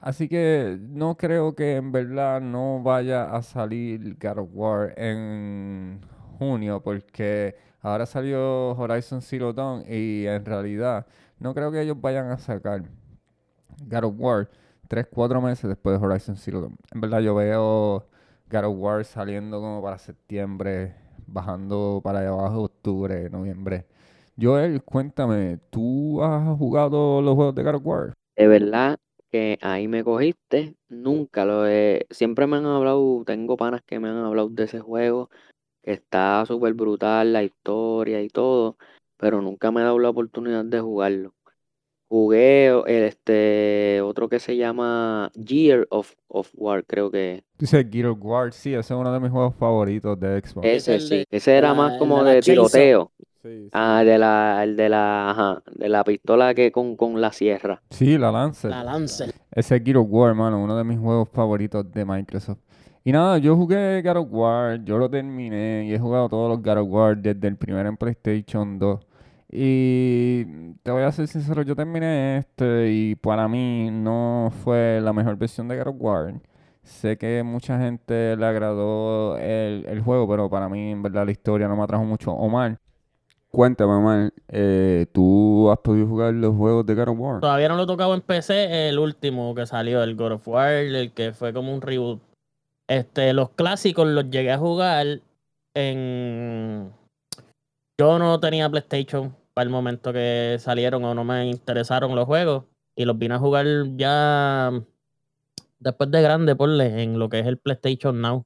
[0.00, 6.00] Así que no creo que en verdad no vaya a salir God of War en
[6.38, 11.06] junio porque ahora salió Horizon Zero Dawn y en realidad
[11.38, 12.84] no creo que ellos vayan a sacar
[13.84, 14.48] God of War
[14.88, 16.76] 3, 4 meses después de Horizon Zero Dawn.
[16.94, 18.06] En verdad yo veo
[18.50, 20.94] God of War saliendo como para septiembre,
[21.26, 23.84] bajando para allá abajo octubre, noviembre.
[24.40, 28.14] Joel, cuéntame, ¿tú has jugado los juegos de God of War?
[28.34, 28.98] De verdad
[29.30, 34.08] que ahí me cogiste, nunca lo he, siempre me han hablado, tengo panas que me
[34.08, 35.30] han hablado de ese juego,
[35.82, 38.76] que está súper brutal, la historia y todo,
[39.16, 41.34] pero nunca me he dado la oportunidad de jugarlo.
[42.08, 48.18] Jugué este otro que se llama Gear of, of War, creo que Dice Gear of
[48.20, 50.66] War, sí, ese es uno de mis juegos favoritos de Xbox.
[50.66, 53.12] Es ese sí, ese era más como de tiroteo.
[53.42, 53.70] Sí, sí.
[53.72, 57.82] Ah, de la, el de la, ajá, de la pistola que con, con la sierra.
[57.90, 58.70] Sí, la Lancer.
[58.70, 59.32] La Lancer.
[59.50, 62.58] Ese es Gear of War, hermano, uno de mis juegos favoritos de Microsoft.
[63.02, 66.62] Y nada, yo jugué God of War, yo lo terminé y he jugado todos los
[66.62, 69.00] God of War desde el primero en PlayStation 2.
[69.52, 70.44] Y
[70.82, 75.36] te voy a ser sincero, yo terminé este y para mí no fue la mejor
[75.36, 76.34] versión de God of War.
[76.82, 81.32] sé que mucha gente le agradó el, el juego, pero para mí en verdad la
[81.32, 82.32] historia no me atrajo mucho.
[82.32, 82.78] Omar,
[83.50, 87.40] cuéntame, Omar, eh, ¿tú has podido jugar los juegos de God of War?
[87.40, 90.72] Todavía no lo he tocado en PC, el último que salió, el God of War,
[90.72, 92.20] el que fue como un reboot.
[92.88, 95.20] Este, los clásicos los llegué a jugar
[95.74, 96.92] en...
[97.98, 102.64] Yo no tenía PlayStation para el momento que salieron o no me interesaron los juegos
[102.96, 104.72] y los vine a jugar ya
[105.78, 108.44] después de grande, ponle, en lo que es el PlayStation Now.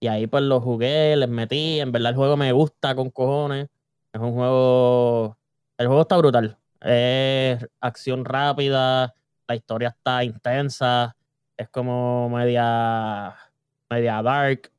[0.00, 3.68] Y ahí pues los jugué, les metí, en verdad el juego me gusta con cojones.
[4.12, 5.38] Es un juego...
[5.78, 6.58] El juego está brutal.
[6.80, 9.14] Es acción rápida,
[9.48, 11.16] la historia está intensa,
[11.56, 13.36] es como media,
[13.88, 14.70] media dark.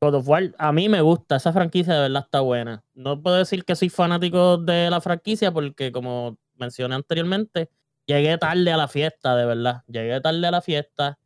[0.00, 2.84] God of War, a mí me gusta, esa franquicia de verdad está buena.
[2.94, 7.68] No puedo decir que soy fanático de la franquicia porque como mencioné anteriormente,
[8.06, 9.82] llegué tarde a la fiesta, de verdad.
[9.88, 11.18] Llegué tarde a la fiesta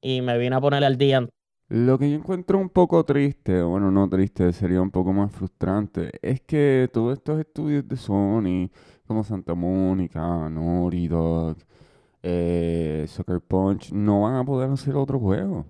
[0.00, 1.28] y me vine a poner al día.
[1.72, 6.10] Lo que yo encuentro un poco triste, bueno, no triste, sería un poco más frustrante,
[6.20, 8.70] es que todos estos estudios de Sony,
[9.06, 11.56] como Santa Mónica, Naughty Dog,
[12.22, 13.08] eh,
[13.48, 15.64] Punch, no van a poder hacer otro juego.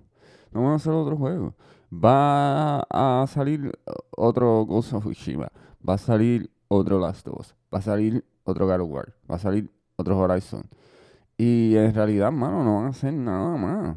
[0.51, 1.55] No van a hacer otro juego.
[1.89, 3.71] Va a salir
[4.11, 5.49] otro Ghost of Tsushima,
[5.87, 9.37] va a salir otro Last of Us, va a salir otro God of War, va
[9.37, 10.63] a salir otro Horizon.
[11.37, 13.95] Y en realidad, mano, no van a hacer nada más.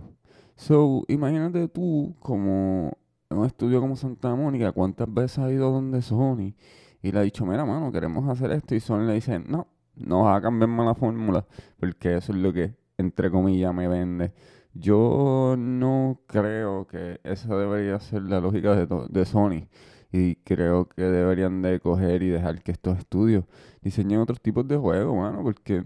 [0.56, 2.96] So, imagínate tú como
[3.30, 6.54] en un estudio como Santa Mónica, cuántas veces ha ido donde Sony
[7.02, 8.74] y le ha dicho, mira, mano, queremos hacer esto.
[8.74, 11.46] Y Sony le dice, no, no vas a cambiar más la fórmula,
[11.78, 14.32] porque eso es lo que, entre comillas, me vende.
[14.74, 19.68] Yo no creo que esa debería ser la lógica de, de Sony.
[20.12, 23.44] Y creo que deberían de coger y dejar que estos estudios
[23.82, 25.84] diseñen otros tipos de juegos, mano, porque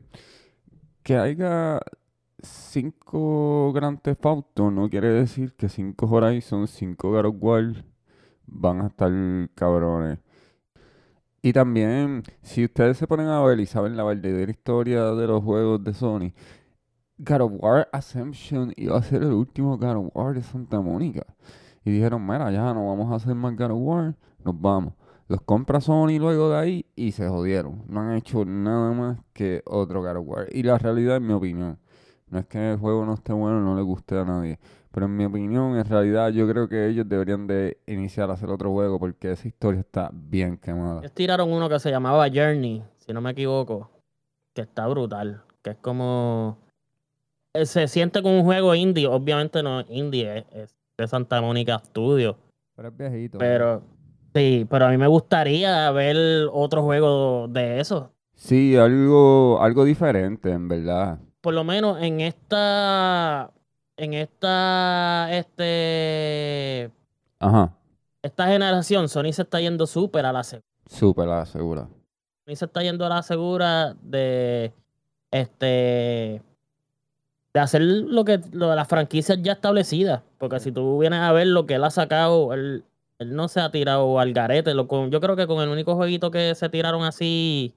[1.03, 1.81] que haya
[2.43, 4.25] cinco Grand Theft
[4.59, 7.85] no quiere decir que cinco Horizon, cinco God of War
[8.47, 9.13] van a estar
[9.55, 10.19] cabrones.
[11.43, 15.43] Y también, si ustedes se ponen a ver y saben la verdadera historia de los
[15.43, 16.33] juegos de Sony,
[17.19, 21.25] God of War Ascension iba a ser el último God of War de Santa Mónica.
[21.85, 24.95] Y dijeron, mira, ya no vamos a hacer más God of War, nos vamos.
[25.29, 27.85] Los compra Sony luego de ahí y se jodieron.
[27.89, 30.47] No han hecho nada más que otro God of War.
[30.53, 31.79] Y la realidad, en mi opinión,
[32.31, 34.59] no es que el juego no esté bueno, no le guste a nadie.
[34.93, 38.49] Pero en mi opinión, en realidad, yo creo que ellos deberían de iniciar a hacer
[38.51, 41.01] otro juego porque esa historia está bien quemada.
[41.01, 43.89] Ellos tiraron uno que se llamaba Journey, si no me equivoco,
[44.55, 46.59] que está brutal, que es como...
[47.55, 51.41] eh, Se siente como un juego indie, obviamente no es indie, es, es de Santa
[51.41, 52.37] Mónica Studio,
[52.75, 53.39] Pero es viejito.
[53.39, 53.83] pero
[54.35, 58.11] sí, pero a mí me gustaría ver otro juego de eso.
[58.35, 61.19] Sí, algo, algo diferente, en verdad.
[61.41, 63.51] Por lo menos en esta,
[63.97, 66.91] en esta, este,
[67.39, 67.73] Ajá,
[68.23, 70.67] esta generación, Sony se está yendo súper a la segura.
[70.87, 71.89] súper la segura.
[72.47, 74.73] Sony se está yendo a la segura de
[75.31, 76.43] este
[77.53, 80.23] de hacer lo que lo de las franquicias ya establecidas.
[80.39, 82.85] Porque si tú vienes a ver lo que él ha sacado, él,
[83.19, 84.73] él no se ha tirado al garete.
[84.75, 87.75] Lo con- yo creo que con el único jueguito que se tiraron así,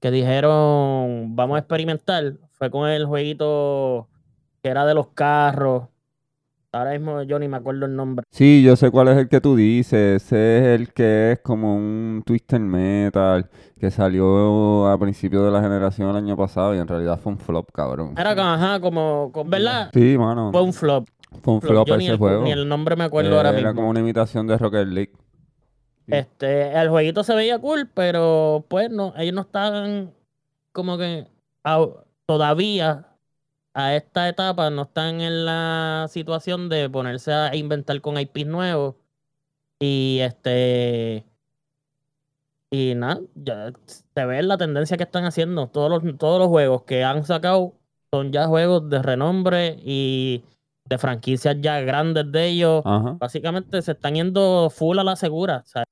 [0.00, 4.08] que dijeron vamos a experimentar, fue con el jueguito
[4.62, 5.84] que era de los carros.
[6.72, 8.24] Ahora mismo yo ni me acuerdo el nombre.
[8.32, 10.22] Sí, yo sé cuál es el que tú dices.
[10.24, 13.48] Ese es el que es como un Twister Metal
[13.78, 17.38] que salió a principios de la generación el año pasado y en realidad fue un
[17.38, 18.14] flop, cabrón.
[18.18, 19.90] Era como, ajá, como, como- ¿verdad?
[19.92, 20.50] Sí, mano.
[20.50, 21.06] Fue un flop.
[21.42, 22.42] Fue un flop Yo ni ese el, juego.
[22.44, 23.74] ni el nombre me acuerdo ahora Era mismo.
[23.74, 25.12] como una imitación de Rocket League.
[26.06, 26.12] Sí.
[26.12, 30.12] Este, el jueguito se veía cool, pero pues no, ellos no estaban
[30.72, 31.26] como que
[32.26, 33.08] todavía
[33.74, 38.96] a esta etapa no están en la situación de ponerse a inventar con IPs nuevos.
[39.80, 41.26] Y este
[42.70, 45.68] y nada, ya se ve la tendencia que están haciendo.
[45.68, 47.74] Todos los, todos los juegos que han sacado
[48.10, 50.42] son ya juegos de renombre y
[50.84, 52.82] de franquicias ya grandes de ellos.
[52.84, 53.16] Ajá.
[53.20, 55.62] Básicamente se están yendo full a la segura.
[55.64, 55.84] o sea,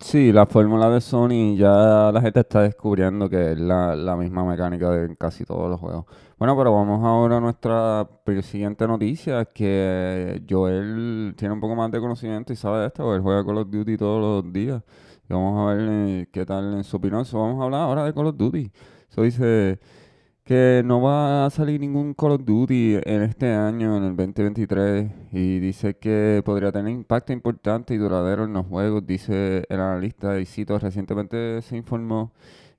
[0.00, 4.44] Sí, la fórmula de Sony ya la gente está descubriendo que es la, la misma
[4.44, 6.04] mecánica de casi todos los juegos.
[6.38, 8.08] Bueno, pero vamos ahora a nuestra
[8.42, 13.16] siguiente noticia, que Joel tiene un poco más de conocimiento y sabe de esto, porque
[13.16, 14.82] él juega Call of Duty todos los días.
[15.28, 17.24] Y vamos a ver eh, qué tal en su opinión.
[17.24, 18.70] So, vamos a hablar ahora de Call of Duty.
[19.10, 19.80] Eso dice
[20.48, 25.10] que no va a salir ningún Call of Duty en este año, en el 2023,
[25.30, 30.40] y dice que podría tener impacto importante y duradero en los juegos, dice el analista,
[30.40, 32.32] y cito, recientemente se informó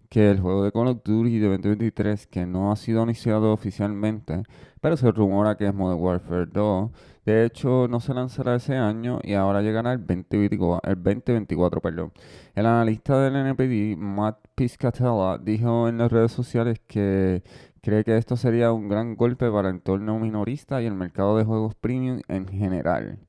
[0.09, 4.43] que el juego de Call of Duty de 2023, que no ha sido anunciado oficialmente,
[4.81, 6.91] pero se rumora que es Modern Warfare 2,
[7.25, 12.11] de hecho no se lanzará ese año y ahora llegará el 2024, el 2024 perdón.
[12.55, 17.43] El analista del NPD, Matt Piscatella, dijo en las redes sociales que
[17.81, 21.45] cree que esto sería un gran golpe para el entorno minorista y el mercado de
[21.45, 23.19] juegos premium en general.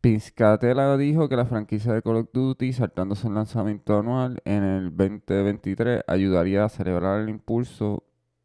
[0.00, 4.96] Piscatella dijo que la franquicia de Call of Duty, saltándose el lanzamiento anual en el
[4.96, 8.04] 2023, ayudaría a celebrar el impulso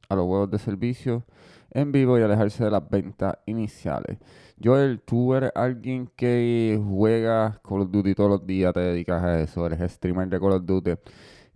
[0.10, 1.24] a los juegos de servicio
[1.72, 4.18] en vivo y alejarse de las ventas iniciales.
[4.62, 9.39] Joel, tú eres alguien que juega Call of Duty todos los días, te dedicas a
[9.39, 10.91] eso, eres streamer de Call of Duty.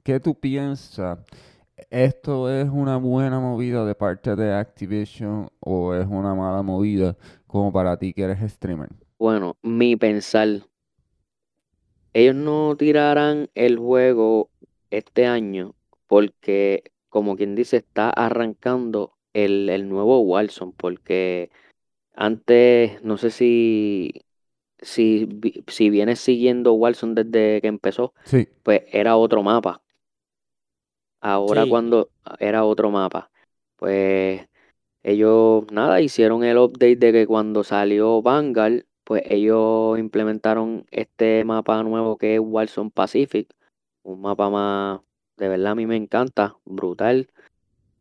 [0.02, 1.20] ¿Qué tú piensas?
[1.90, 7.74] ¿Esto es una buena movida de parte de Activision o es una mala movida como
[7.74, 8.90] para ti que eres streamer?
[9.19, 10.63] Bueno, mi pensar,
[12.13, 14.49] ellos no tirarán el juego
[14.89, 15.75] este año
[16.08, 21.51] porque, como quien dice, está arrancando el, el nuevo Warzone, porque
[22.15, 24.25] antes, no sé si,
[24.82, 25.29] si,
[25.67, 29.82] si vienes siguiendo Warzone desde que empezó, Sí, pues era otro mapa.
[31.21, 31.69] Ahora Sí.
[31.69, 33.29] cuando era otro mapa,
[33.75, 34.47] pues
[35.03, 41.82] ellos, nada, hicieron el update de que cuando salió Vanguard, pues ellos implementaron este mapa
[41.82, 43.52] nuevo que es Warzone Pacific,
[44.04, 45.02] un mapa más,
[45.36, 47.32] de verdad a mí me encanta, brutal,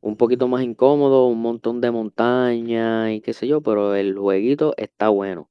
[0.02, 4.74] un poquito más incómodo, un montón de montañas y qué sé yo, pero el jueguito
[4.76, 5.48] está bueno.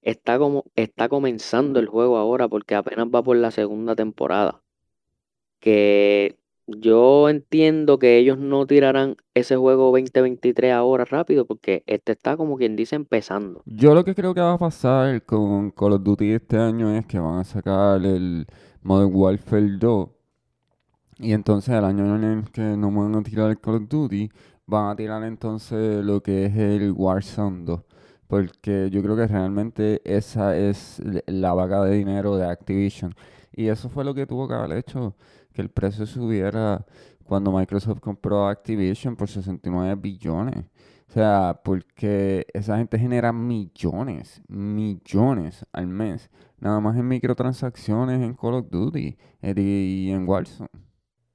[0.00, 4.62] Está como, está comenzando el juego ahora porque apenas va por la segunda temporada
[5.60, 12.36] que yo entiendo que ellos no tirarán ese juego 2023 ahora rápido porque este está
[12.36, 13.62] como quien dice empezando.
[13.66, 17.06] yo lo que creo que va a pasar con Call of Duty este año es
[17.06, 18.46] que van a sacar el
[18.82, 20.08] Modern Warfare 2
[21.18, 24.30] y entonces el año en el que no van a tirar el Call of Duty,
[24.66, 27.80] van a tirar entonces lo que es el Warzone 2.
[28.26, 33.14] Porque yo creo que realmente esa es la vaca de dinero de Activision.
[33.52, 35.14] Y eso fue lo que tuvo que haber hecho
[35.54, 36.84] que el precio subiera
[37.24, 40.66] cuando Microsoft compró Activision por 69 billones.
[41.08, 48.34] O sea, porque esa gente genera millones, millones al mes, nada más en microtransacciones en
[48.34, 50.68] Call of Duty y en Warzone.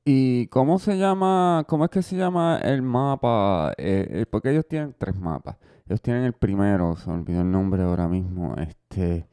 [0.06, 3.74] ¿Y cómo se llama, cómo es que se llama el mapa?
[3.78, 5.58] Eh, eh, porque ellos tienen tres mapas.
[5.86, 8.56] Ellos tienen el primero, se olvidó el nombre ahora mismo.
[8.58, 9.28] Este,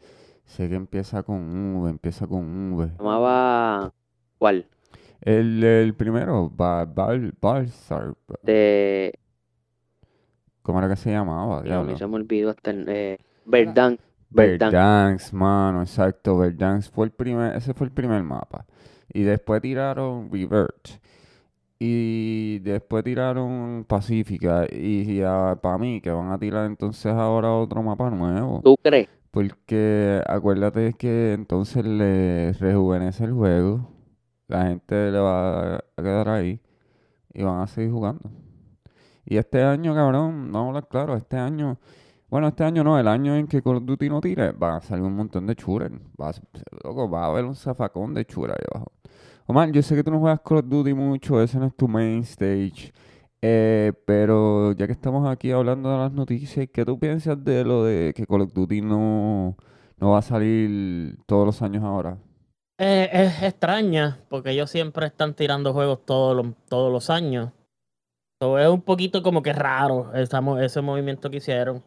[0.45, 2.93] sé que empieza con V, empieza con V.
[2.99, 3.93] Llamaba
[4.39, 4.69] ¿cuál?
[5.21, 9.19] El, el primero, Ba- Bal- Balsar, De
[10.63, 11.63] ¿cómo era que se llamaba?
[11.63, 11.97] mí Diablo.
[11.97, 13.19] se me olvidó hasta el eh.
[14.31, 16.39] Verdansk, mano, exacto.
[16.39, 18.67] Verdansk fue el primer, ese fue el primer mapa.
[19.13, 20.89] Y después tiraron Revert.
[21.79, 24.67] Y después tiraron Pacífica.
[24.71, 25.21] Y,
[25.63, 28.61] para mí, que van a tirar entonces ahora otro mapa nuevo.
[28.65, 29.09] ¿Tú crees?
[29.31, 33.96] Porque acuérdate que entonces le rejuvenece el juego.
[34.49, 36.61] La gente le va a quedar ahí.
[37.35, 38.31] Y van a seguir jugando.
[39.25, 41.79] Y este año, cabrón, hablar claro, este año,
[42.31, 44.81] bueno, este año no, el año en que Call of Duty no tire, va a
[44.81, 45.95] salir un montón de shooters.
[46.21, 48.93] Va a, va a haber un zafacón de shooters ahí abajo.
[49.47, 51.89] Omar, yo sé que tú no juegas Call of Duty mucho, ese no es tu
[51.89, 52.93] main stage.
[53.43, 57.85] eh, pero ya que estamos aquí hablando de las noticias, ¿qué tú piensas de lo
[57.85, 59.57] de que Call of Duty no,
[59.99, 62.19] no va a salir todos los años ahora?
[62.79, 67.53] Eh, es extraña, porque ellos siempre están tirando juegos todos los, todos los años.
[68.41, 71.83] So, es un poquito como que raro esa mo- ese movimiento que hicieron.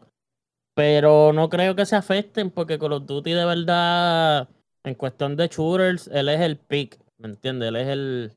[0.74, 4.48] Pero no creo que se afecten, porque Call of Duty de verdad,
[4.82, 7.68] en cuestión de shooters, él es el pick, ¿me entiendes?
[7.68, 8.32] Él es el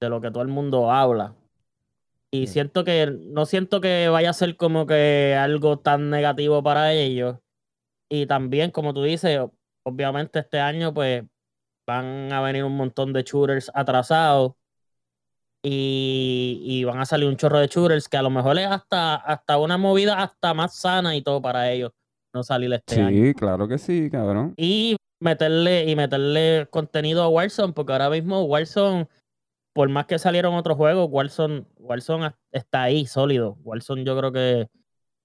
[0.00, 1.34] de lo que todo el mundo habla.
[2.30, 2.54] Y Sí.
[2.54, 7.38] siento que, no siento que vaya a ser como que algo tan negativo para ellos.
[8.10, 9.38] Y también, como tú dices,
[9.84, 11.24] obviamente este año, pues,
[11.86, 14.52] van a venir un montón de shooters atrasados.
[15.64, 19.14] Y, y van a salir un chorro de shooters que a lo mejor es hasta,
[19.14, 21.92] hasta una movida hasta más sana y todo para ellos
[22.34, 23.26] no salir este año.
[23.26, 24.54] Sí, claro que sí, cabrón.
[24.56, 29.08] Y meterle, y meterle contenido a Warzone, porque ahora mismo Warzone,
[29.72, 33.56] por más que salieron otros juegos, Warzone, Warzone está ahí, sólido.
[33.62, 34.68] Warzone yo creo que,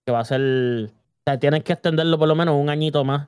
[0.06, 0.42] que va a ser.
[0.42, 3.28] O sea, tienen que extenderlo por lo menos un añito más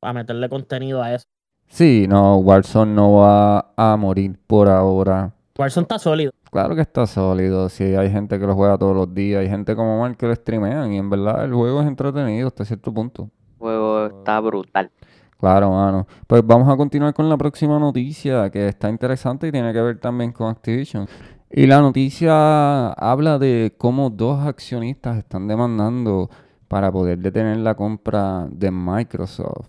[0.00, 1.26] para meterle contenido a eso.
[1.68, 5.32] Sí, no, Warzone no va a morir por ahora.
[5.58, 6.32] Warzone está sólido.
[6.50, 9.76] Claro que está sólido, sí, hay gente que lo juega todos los días, hay gente
[9.76, 13.30] como Mark que lo streamean y en verdad el juego es entretenido hasta cierto punto.
[13.54, 14.90] El juego está brutal.
[15.38, 16.06] Claro, mano.
[16.26, 19.98] Pues vamos a continuar con la próxima noticia que está interesante y tiene que ver
[19.98, 21.06] también con Activision.
[21.50, 26.30] Y la noticia habla de cómo dos accionistas están demandando
[26.68, 29.68] para poder detener la compra de Microsoft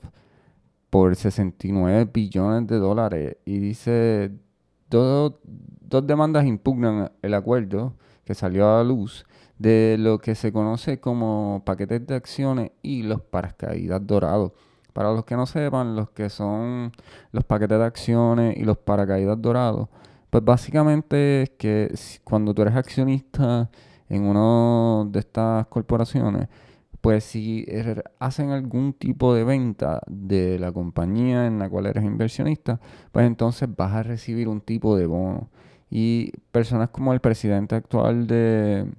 [0.90, 3.38] por 69 billones de dólares.
[3.46, 4.32] Y dice,
[4.90, 5.34] dos,
[5.82, 7.94] dos demandas impugnan el acuerdo
[8.26, 9.26] que salió a la luz
[9.58, 14.52] de lo que se conoce como paquetes de acciones y los paracaídas dorados.
[14.94, 16.92] Para los que no sepan, los que son
[17.32, 19.90] los paquetes de acciones y los paracaídas dorados,
[20.30, 23.70] pues básicamente es que cuando tú eres accionista
[24.10, 26.48] en una de estas corporaciones,
[27.08, 32.03] pues si er- hacen algún tipo de venta de la compañía en la cual eres
[32.03, 32.82] inversionista,
[33.14, 35.49] pues entonces vas a recibir un tipo de bono.
[35.89, 38.91] Y personas como el presidente actual de,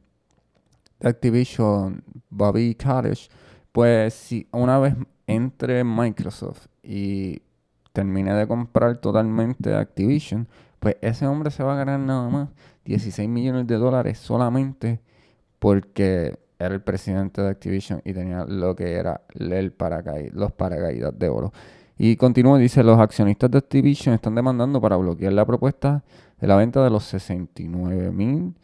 [1.03, 3.31] Activision, Bobby Kotick,
[3.73, 4.95] pues si una vez
[5.27, 7.43] entre en Microsoft y
[7.93, 10.49] termine de comprar totalmente Activision,
[10.81, 12.49] pues ese hombre se va a ganar nada más
[12.87, 15.03] 16 millones de dólares solamente
[15.59, 21.17] porque era el presidente de Activision y tenía lo que era el paracaí- los paracaídas
[21.19, 21.53] de oro.
[21.97, 26.05] Y continúa, dice, los accionistas de Activision están demandando para bloquear la propuesta
[26.41, 28.55] de la venta de los 69 mil,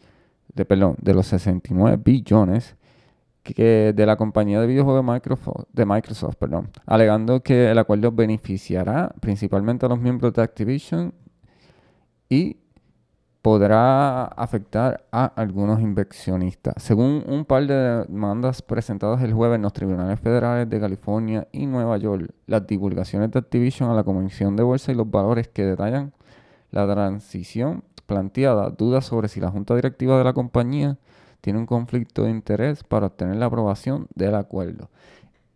[0.53, 2.75] de, perdón, de los 69 billones
[3.43, 8.11] que de la compañía de videojuegos de Microsoft, de Microsoft, perdón, alegando que el acuerdo
[8.11, 11.13] beneficiará principalmente a los miembros de Activision
[12.29, 12.57] y
[13.45, 16.81] podrá afectar a algunos inversionistas.
[16.81, 21.67] Según un par de demandas presentadas el jueves en los tribunales federales de California y
[21.67, 25.63] Nueva York, las divulgaciones de Activision a la Comisión de Bolsa y los valores que
[25.63, 26.11] detallan
[26.71, 30.97] la transición planteada dudas sobre si la junta directiva de la compañía
[31.41, 34.89] tiene un conflicto de interés para obtener la aprobación del acuerdo.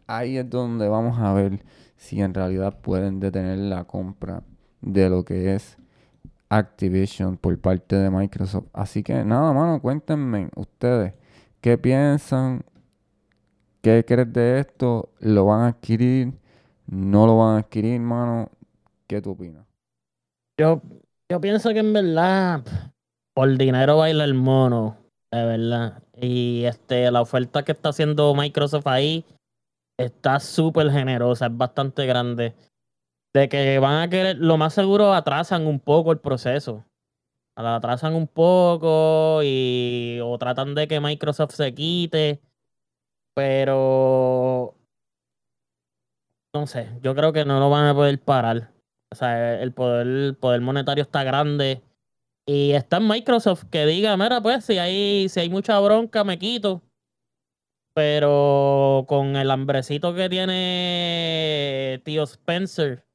[0.05, 1.63] Ahí es donde vamos a ver
[1.97, 4.43] si en realidad pueden detener la compra
[4.79, 5.79] de lo que es
[6.49, 8.67] Activision por parte de Microsoft.
[8.73, 11.13] Así que nada, mano, cuéntenme ustedes
[11.61, 12.63] qué piensan,
[13.81, 16.33] qué crees de esto, lo van a adquirir,
[16.87, 18.49] no lo van a adquirir, mano,
[19.07, 19.65] ¿qué tú opinas?
[20.57, 20.81] Yo,
[21.29, 22.63] yo pienso que en verdad,
[23.33, 24.97] por dinero baila el mono,
[25.31, 26.03] de verdad.
[26.21, 29.25] Y este, la oferta que está haciendo Microsoft ahí
[29.97, 32.55] está súper generosa, es bastante grande.
[33.33, 36.85] De que van a querer, lo más seguro atrasan un poco el proceso.
[37.55, 42.41] Atrasan un poco y o tratan de que Microsoft se quite.
[43.35, 44.75] Pero
[46.53, 48.71] no sé, yo creo que no lo van a poder parar.
[49.11, 51.81] O sea, el poder, el poder monetario está grande.
[52.45, 56.39] Y está en Microsoft que diga, mira, pues si hay, si hay mucha bronca, me
[56.39, 56.81] quito.
[57.93, 63.05] Pero con el hambrecito que tiene tío Spencer,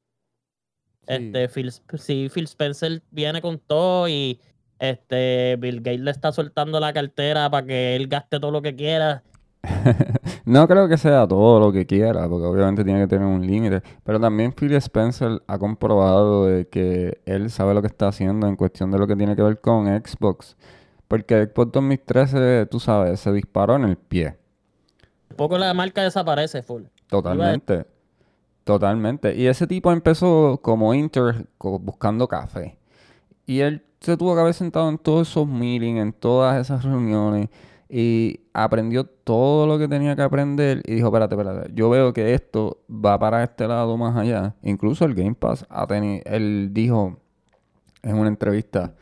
[1.07, 4.39] este, Phil, sí, Phil Spencer viene con todo y
[4.79, 8.75] este, Bill Gates le está soltando la cartera para que él gaste todo lo que
[8.75, 9.23] quiera.
[10.45, 13.81] no creo que sea todo lo que quiera, porque obviamente tiene que tener un límite.
[14.03, 18.55] Pero también Phil Spencer ha comprobado de que él sabe lo que está haciendo en
[18.55, 20.55] cuestión de lo que tiene que ver con Xbox.
[21.07, 24.37] Porque Xbox 2013, tú sabes, se disparó en el pie.
[25.35, 26.83] Poco la marca desaparece, full.
[27.07, 27.85] Totalmente.
[28.65, 29.35] Totalmente.
[29.35, 32.77] Y ese tipo empezó como Inter buscando café.
[33.45, 37.49] Y él se tuvo que haber sentado en todos esos meetings, en todas esas reuniones.
[37.87, 40.81] Y aprendió todo lo que tenía que aprender.
[40.83, 41.71] Y dijo, espérate, espérate.
[41.75, 44.55] Yo veo que esto va para este lado más allá.
[44.63, 46.23] Incluso el Game Pass ha tenido...
[46.25, 47.19] Él dijo
[48.01, 48.95] en una entrevista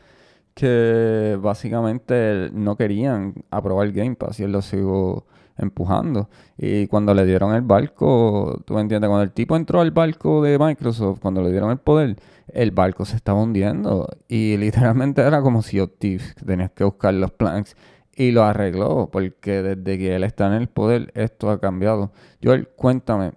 [0.52, 4.40] que básicamente no querían aprobar el Game Pass.
[4.40, 5.24] Y él lo siguió
[5.56, 6.28] empujando.
[6.58, 10.42] Y cuando le dieron el barco, tú me entiendes, cuando el tipo entró al barco
[10.42, 12.16] de Microsoft, cuando le dieron el poder,
[12.48, 14.08] el barco se estaba hundiendo.
[14.28, 17.76] Y literalmente era como si que tenías que buscar los planks.
[18.16, 22.12] Y lo arregló, porque desde que él está en el poder, esto ha cambiado.
[22.42, 23.32] Joel, cuéntame,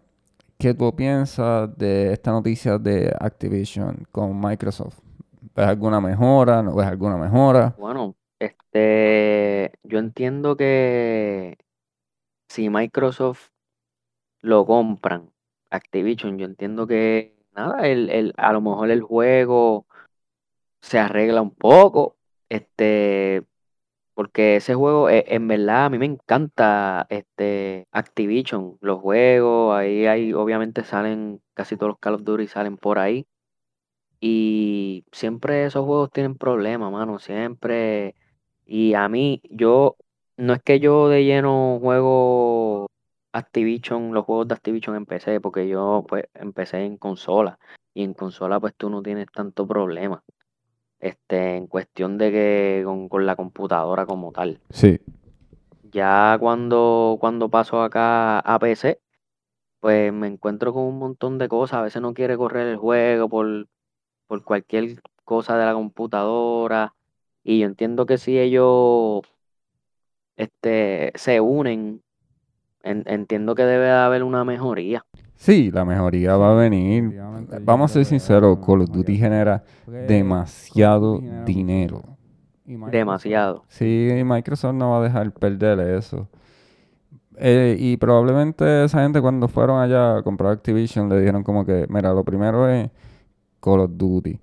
[0.59, 4.99] ¿qué tú piensas de esta noticia de Activision con Microsoft?
[5.55, 6.61] ¿Ves alguna mejora?
[6.61, 7.75] ¿No ves alguna mejora?
[7.79, 11.57] Bueno, este, yo entiendo que
[12.47, 13.49] si Microsoft
[14.41, 15.31] lo compran,
[15.69, 19.85] Activision, yo entiendo que nada, el, el, a lo mejor el juego
[20.81, 22.17] se arregla un poco,
[22.49, 23.43] este,
[24.13, 30.07] porque ese juego, eh, en verdad, a mí me encanta este Activision, los juegos, ahí
[30.07, 33.27] hay, obviamente salen, casi todos los Call of Duty salen por ahí.
[34.19, 38.15] Y siempre esos juegos tienen problemas, mano, siempre.
[38.65, 39.97] Y a mí, yo,
[40.37, 42.87] no es que yo de lleno juego
[43.33, 47.59] Activision, los juegos de Activision en PC, porque yo pues empecé en consola
[47.93, 50.23] y en consola pues tú no tienes tanto problema.
[50.99, 54.59] Este, en cuestión de que con, con la computadora como tal.
[54.69, 54.99] Sí.
[55.91, 58.99] Ya cuando, cuando paso acá a PC,
[59.79, 61.79] pues me encuentro con un montón de cosas.
[61.79, 63.67] A veces no quiere correr el juego por,
[64.25, 66.95] por cualquier cosa de la computadora.
[67.43, 69.21] Y yo entiendo que si ellos
[70.37, 72.01] este, se unen,
[72.83, 75.03] en- entiendo que debe haber una mejoría.
[75.35, 77.19] Sí, la mejoría va a venir.
[77.61, 79.63] Vamos a ser sinceros, Call of Duty genera
[80.07, 82.01] demasiado dinero.
[82.65, 83.63] Demasiado.
[83.67, 86.27] Sí, Microsoft no va a dejar perder eso.
[87.39, 91.85] Eh, y probablemente esa gente cuando fueron allá a comprar Activision le dijeron como que,
[91.89, 92.89] mira, lo primero es
[93.59, 94.39] Call of Duty.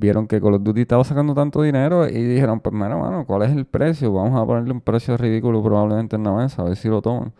[0.00, 3.50] Vieron que Call of Duty estaba sacando tanto dinero y dijeron, pues mira, ¿cuál es
[3.50, 4.12] el precio?
[4.12, 7.32] Vamos a ponerle un precio ridículo probablemente en la mesa, a ver si lo toman.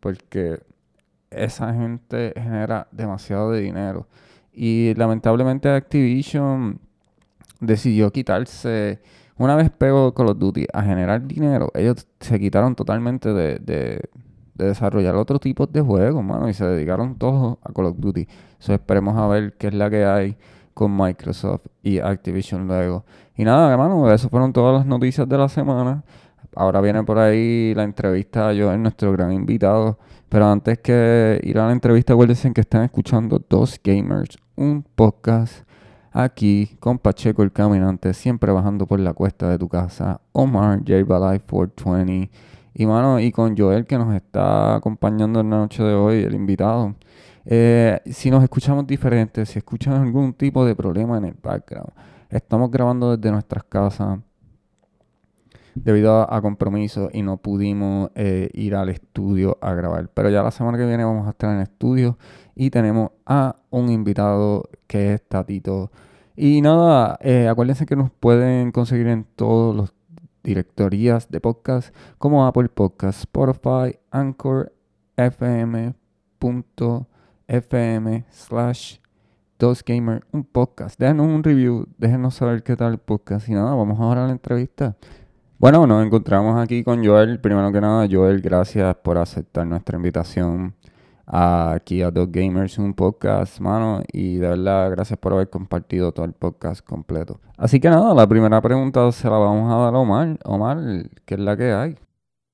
[0.00, 0.60] Porque
[1.30, 4.06] esa gente genera demasiado de dinero.
[4.50, 6.80] Y lamentablemente Activision
[7.60, 9.00] decidió quitarse.
[9.36, 14.08] Una vez pegó Call of Duty a generar dinero, ellos se quitaron totalmente de, de-
[14.54, 18.26] de desarrollar otro tipo de juegos, mano, y se dedicaron todos a Call of Duty.
[18.58, 20.38] So, esperemos a ver qué es la que hay
[20.76, 23.06] con Microsoft y Activision luego.
[23.34, 26.04] Y nada, hermano, esas fueron todas las noticias de la semana.
[26.54, 29.98] Ahora viene por ahí la entrevista a Joel, nuestro gran invitado.
[30.28, 35.66] Pero antes que ir a la entrevista, acuérdense que están escuchando Dos Gamers, un podcast
[36.12, 40.20] aquí con Pacheco el Caminante, siempre bajando por la cuesta de tu casa.
[40.32, 42.30] Omar, J Balai 420.
[42.74, 46.34] Y mano, y con Joel que nos está acompañando en la noche de hoy, el
[46.34, 46.94] invitado.
[47.48, 51.90] Eh, si nos escuchamos diferentes, si escuchan algún tipo de problema en el background,
[52.28, 54.18] estamos grabando desde nuestras casas
[55.76, 60.08] debido a, a compromisos y no pudimos eh, ir al estudio a grabar.
[60.12, 62.18] Pero ya la semana que viene vamos a estar en el estudio
[62.56, 65.92] y tenemos a un invitado que es Tatito.
[66.34, 69.94] Y nada, eh, acuérdense que nos pueden conseguir en todos los
[70.42, 74.72] directorías de podcast como Apple Podcast, Spotify, Anchor,
[77.48, 78.98] fm.fm slash
[79.86, 80.98] Gamer, un podcast.
[80.98, 83.48] Déjenos un review, déjenos saber qué tal el podcast.
[83.48, 84.96] Y nada, vamos ahora a la entrevista.
[85.58, 87.40] Bueno, nos encontramos aquí con Joel.
[87.40, 90.74] Primero que nada, Joel, gracias por aceptar nuestra invitación
[91.26, 94.02] aquí a Dos Gamers, un podcast, mano.
[94.12, 97.40] Y de verdad, gracias por haber compartido todo el podcast completo.
[97.56, 100.38] Así que nada, la primera pregunta se la vamos a dar a Omar.
[100.44, 100.78] Omar,
[101.24, 101.96] ¿qué es la que hay?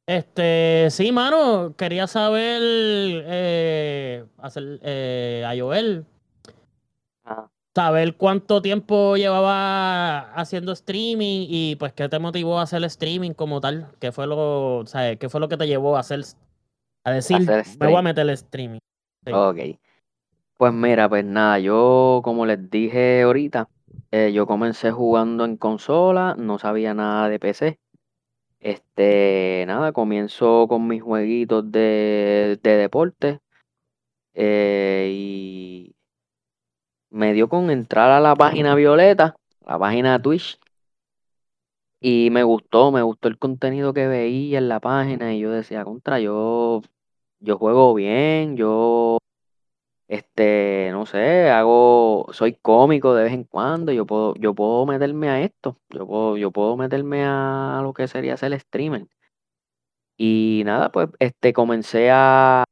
[0.07, 6.05] Este, sí, mano, quería saber, eh, hacer, eh, a Joel,
[7.25, 13.33] Ah, saber cuánto tiempo llevaba haciendo streaming y pues qué te motivó a hacer streaming
[13.33, 16.21] como tal, qué fue lo, o sea, qué fue lo que te llevó a hacer,
[17.05, 18.81] a decir, Hacer me voy a meter el streaming.
[19.25, 19.33] Sí.
[19.33, 19.59] Ok.
[20.59, 23.69] Pues mira, pues nada, yo como les dije ahorita,
[24.11, 27.79] eh, yo comencé jugando en consola, no sabía nada de PC.
[28.63, 33.41] Este, nada, comienzo con mis jueguitos de, de deporte.
[34.35, 35.95] eh, y
[37.11, 39.35] me dio con entrar a la página Violeta,
[39.67, 40.59] la página Twitch.
[42.01, 45.35] Y me gustó, me gustó el contenido que veía en la página.
[45.35, 46.83] Y yo decía, contra, yo,
[47.41, 49.19] yo juego bien, yo
[50.13, 55.31] este, no sé, hago, soy cómico de vez en cuando, yo puedo, yo puedo meterme
[55.31, 59.07] a esto, yo puedo, yo puedo meterme a lo que sería ser streamer.
[60.17, 62.65] Y nada, pues este comencé a,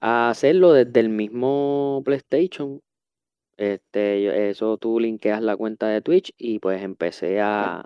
[0.00, 2.80] a hacerlo desde el mismo PlayStation.
[3.58, 7.84] Este, eso tú linkeas la cuenta de Twitch y pues empecé a,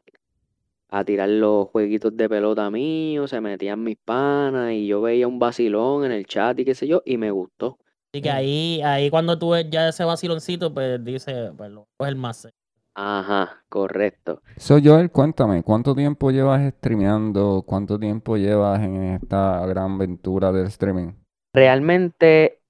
[0.89, 5.39] a tirar los jueguitos de pelota míos, se metían mis panas y yo veía un
[5.41, 7.79] vacilón en el chat y qué sé yo, y me gustó.
[8.15, 12.07] Así que ahí, ahí cuando tú ves ya ese vaciloncito, pues dice, pues lo es
[12.07, 12.49] el más.
[12.95, 14.41] Ajá, correcto.
[14.57, 17.65] So, Joel, cuéntame, ¿cuánto tiempo llevas streameando?
[17.67, 21.15] ¿Cuánto tiempo llevas en esta gran aventura del streaming?
[21.53, 22.61] Realmente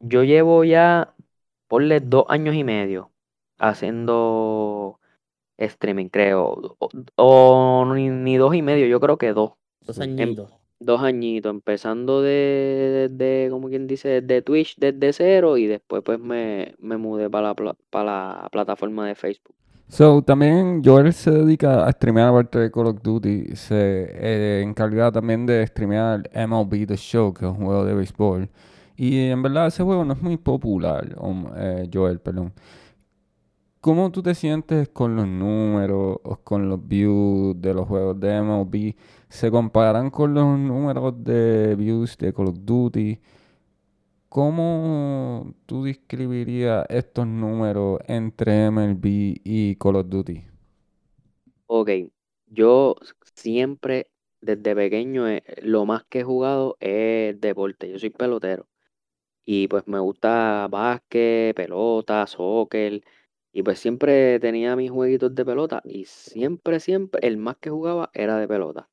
[0.00, 1.14] yo llevo ya,
[1.68, 3.12] ponle dos años y medio
[3.60, 4.98] haciendo
[5.56, 6.76] streaming, creo.
[6.78, 9.52] O, o ni, ni dos y medio, yo creo que dos.
[9.82, 10.50] Dos añitos.
[10.84, 16.18] Dos añitos, empezando de, de, como quien dice, de Twitch desde cero y después pues
[16.18, 19.54] me, me mudé para la, para la plataforma de Facebook.
[19.88, 23.54] So, también Joel se dedica a streamear aparte de Call of Duty.
[23.54, 28.48] Se eh, encarga también de streamear MLB The Show, que es un juego de béisbol.
[28.96, 32.52] Y en verdad ese juego no es muy popular, um, eh, Joel, perdón.
[33.80, 38.40] ¿Cómo tú te sientes con los números o con los views de los juegos de
[38.40, 38.94] MLB?
[39.34, 43.20] Se comparan con los números de views de Call of Duty,
[44.28, 50.44] ¿cómo tú describirías estos números entre MLB y Call of Duty?
[51.66, 51.90] Ok,
[52.46, 52.96] yo
[53.34, 54.10] siempre
[54.40, 57.90] desde pequeño eh, lo más que he jugado es deporte.
[57.90, 58.68] Yo soy pelotero
[59.44, 63.02] y pues me gusta básquet, pelota, soccer
[63.52, 68.10] y pues siempre tenía mis jueguitos de pelota y siempre, siempre el más que jugaba
[68.14, 68.90] era de pelota.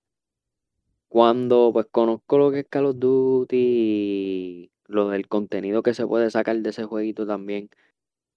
[1.12, 6.07] Cuando pues conozco lo que es Call of Duty y lo del contenido que se
[6.07, 7.70] puede sacar de ese jueguito también,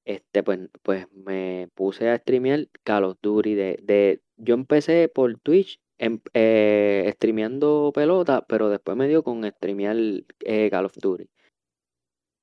[0.05, 5.39] este pues, pues me puse a streamear Call of Duty de, de yo empecé por
[5.39, 9.97] Twitch em- eh, streameando pelota, pero después me dio con streamear
[10.41, 11.29] eh, Call of Duty.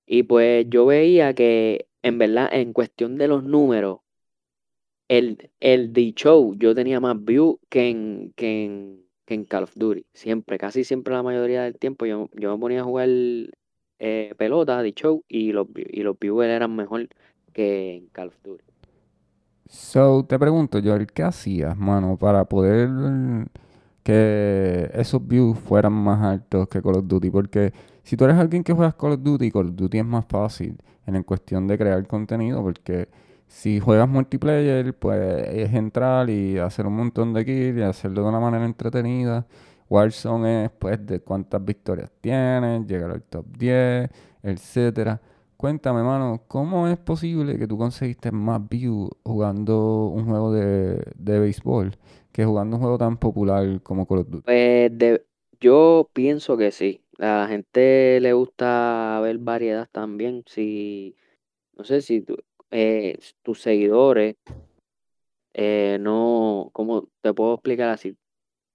[0.06, 4.00] Y pues yo veía que en verdad en cuestión de los números,
[5.10, 9.74] el, el The Show yo tenía más views que en, que en, en Call of
[9.76, 10.06] Duty.
[10.14, 13.10] Siempre, casi siempre la mayoría del tiempo yo, yo me ponía a jugar
[14.00, 17.08] eh, pelota, The Show, y los, y los eran mejor
[17.54, 18.64] que en Call of Duty.
[19.68, 22.90] So, te pregunto, Joel, ¿qué hacías, mano, para poder
[24.04, 27.30] que esos views fueran más altos que Call of Duty?
[27.30, 27.74] Porque
[28.04, 30.78] si tú eres alguien que juegas Call of Duty, Call of Duty es más fácil
[31.06, 33.08] en cuestión de crear contenido, porque
[33.52, 38.30] si juegas multiplayer, pues es entrar y hacer un montón de kills y hacerlo de
[38.30, 39.46] una manera entretenida.
[39.90, 44.10] Warzone es, pues, de cuántas victorias tienes, llegar al top 10,
[44.44, 45.22] etcétera.
[45.58, 51.40] Cuéntame, mano, ¿cómo es posible que tú conseguiste más views jugando un juego de, de
[51.40, 51.98] béisbol
[52.32, 54.46] que jugando un juego tan popular como Call of Duty?
[54.46, 55.26] Pues de,
[55.60, 57.04] yo pienso que sí.
[57.20, 60.44] A la gente le gusta ver variedad también.
[60.48, 61.16] Si,
[61.78, 62.38] no sé si tú-
[62.72, 64.36] eh, tus seguidores
[65.54, 68.18] eh, no, ¿cómo te puedo explicar así?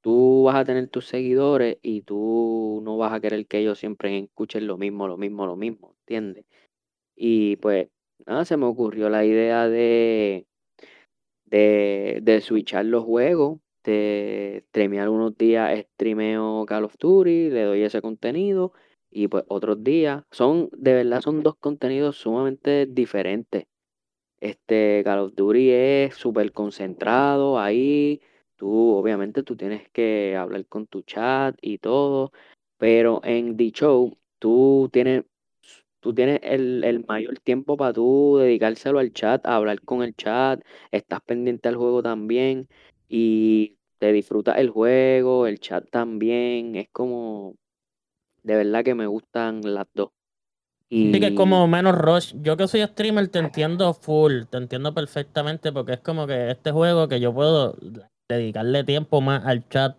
[0.03, 4.19] Tú vas a tener tus seguidores y tú no vas a querer que ellos siempre
[4.19, 6.45] escuchen lo mismo, lo mismo, lo mismo, ¿entiendes?
[7.17, 7.89] Y pues,
[8.27, 10.47] nada, se me ocurrió la idea de,
[11.47, 17.83] de, de switchar los juegos, de streamear unos días, streameo Call of Duty, le doy
[17.83, 18.73] ese contenido,
[19.11, 23.67] y pues otros días, son, de verdad son dos contenidos sumamente diferentes.
[24.47, 28.21] Este Call of Duty es súper concentrado ahí.
[28.57, 32.33] Tú, obviamente, tú tienes que hablar con tu chat y todo.
[32.79, 35.25] Pero en The Show, tú tienes,
[36.01, 40.63] tú tienes el, el mayor tiempo para tú dedicárselo al chat, hablar con el chat.
[40.93, 42.69] Estás pendiente al juego también.
[43.09, 46.77] Y te disfrutas el juego, el chat también.
[46.77, 47.57] Es como,
[48.45, 50.16] de verdad que me gustan las dos.
[50.91, 52.35] Sí, que es Y como menos rush.
[52.43, 56.71] Yo que soy streamer te entiendo full, te entiendo perfectamente porque es como que este
[56.71, 57.77] juego que yo puedo
[58.29, 59.97] dedicarle tiempo más al chat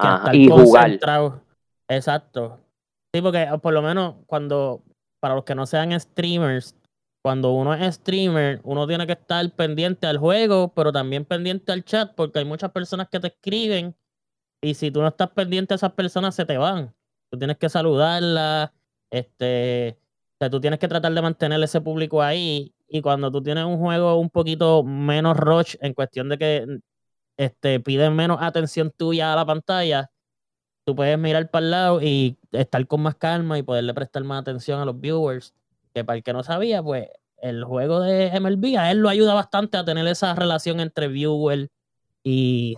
[0.00, 0.84] que ajá, estar y jugar.
[0.84, 1.42] concentrado.
[1.88, 2.60] Exacto.
[3.14, 4.82] Sí, porque eh, por lo menos cuando,
[5.20, 6.76] para los que no sean streamers,
[7.24, 11.84] cuando uno es streamer, uno tiene que estar pendiente al juego, pero también pendiente al
[11.84, 13.96] chat, porque hay muchas personas que te escriben
[14.62, 16.94] y si tú no estás pendiente a esas personas, se te van.
[17.30, 18.70] Tú tienes que saludarlas,
[19.10, 19.98] este,
[20.44, 22.74] sea, tú tienes que tratar de mantener ese público ahí.
[22.88, 26.66] Y cuando tú tienes un juego un poquito menos rush en cuestión de que
[27.36, 30.10] este, piden menos atención tuya a la pantalla,
[30.84, 34.42] tú puedes mirar para el lado y estar con más calma y poderle prestar más
[34.42, 35.54] atención a los viewers.
[35.94, 39.34] Que para el que no sabía, pues el juego de MLB a él lo ayuda
[39.34, 41.70] bastante a tener esa relación entre viewer
[42.22, 42.76] y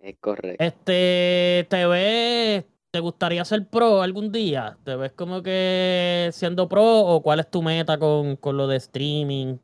[0.00, 0.64] Es correcto.
[0.64, 4.78] este te ves ¿Te gustaría ser pro algún día?
[4.84, 8.76] ¿Te ves como que siendo pro o cuál es tu meta con, con lo de
[8.76, 9.58] streaming?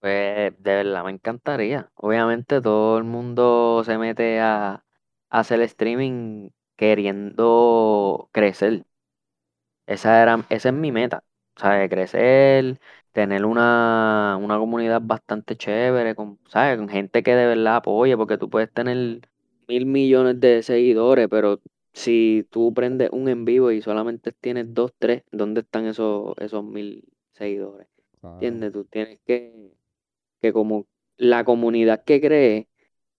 [0.00, 1.90] Pues de verdad me encantaría.
[1.96, 4.84] Obviamente todo el mundo se mete a,
[5.30, 8.84] hacer streaming queriendo crecer.
[9.86, 11.24] Esa era, esa es mi meta.
[11.56, 11.90] ¿Sabes?
[11.90, 12.78] Crecer,
[13.12, 16.78] tener una, una comunidad bastante chévere, con, ¿sabes?
[16.78, 19.28] Con gente que de verdad apoye, porque tú puedes tener
[19.66, 21.60] mil millones de seguidores, pero
[21.98, 26.64] si tú prendes un en vivo y solamente tienes dos, tres, ¿dónde están esos, esos
[26.64, 27.88] mil seguidores?
[28.34, 28.72] ¿Entiendes?
[28.72, 29.72] Tú tienes que,
[30.40, 30.86] que como
[31.16, 32.68] la comunidad que cree,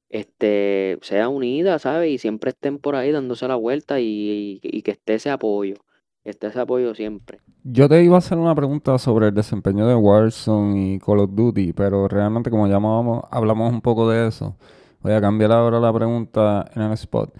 [0.10, 2.12] este, sea unida, ¿sabes?
[2.12, 5.76] Y siempre estén por ahí dándose la vuelta y, y- y que esté ese apoyo,
[6.24, 7.42] que esté ese apoyo siempre.
[7.64, 11.32] Yo te iba a hacer una pregunta sobre el desempeño de Warzone y Call of
[11.36, 12.76] Duty, pero realmente como ya
[13.32, 14.56] hablamos un poco de eso,
[15.02, 17.34] voy a cambiar ahora la pregunta en el spot.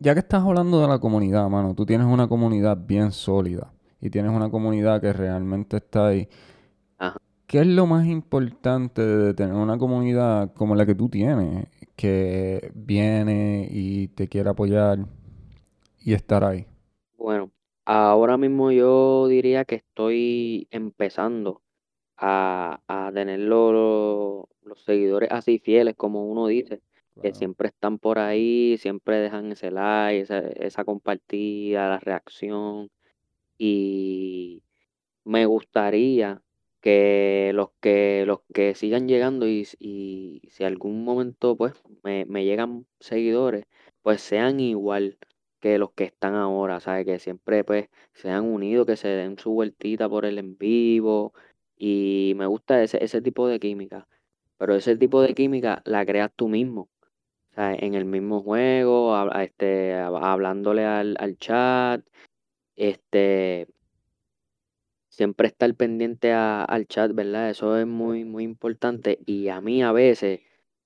[0.00, 4.10] Ya que estás hablando de la comunidad, mano, tú tienes una comunidad bien sólida y
[4.10, 6.28] tienes una comunidad que realmente está ahí.
[6.98, 7.18] Ajá.
[7.46, 11.66] ¿Qué es lo más importante de tener una comunidad como la que tú tienes?
[11.96, 15.00] que viene y te quiere apoyar
[16.00, 16.66] y estar ahí?
[17.16, 17.52] Bueno,
[17.84, 21.62] ahora mismo yo diría que estoy empezando
[22.18, 26.82] a, a tener lo- los seguidores así fieles, como uno dice,
[27.22, 32.90] que siempre están por ahí, siempre dejan ese like, esa, esa compartida, la reacción.
[33.58, 34.62] Y
[35.24, 36.42] me gustaría
[36.80, 42.44] que los que los que sigan llegando y, y si algún momento pues me, me
[42.44, 43.66] llegan seguidores,
[44.02, 45.18] pues sean igual
[45.60, 47.06] que los que están ahora, ¿sabes?
[47.06, 51.34] Que siempre pues sean unidos, que se den su vueltita por el en vivo
[51.76, 54.08] y me gusta ese, ese tipo de química,
[54.58, 56.88] pero ese tipo de química la creas tú mismo,
[57.60, 62.02] En el mismo juego, este, hab- hablándole al, al chat,
[62.76, 63.68] este
[65.08, 67.50] siempre estar pendiente al chat, ¿verdad?
[67.50, 69.18] Eso es muy, muy importante.
[69.26, 70.40] Y a mí a veces,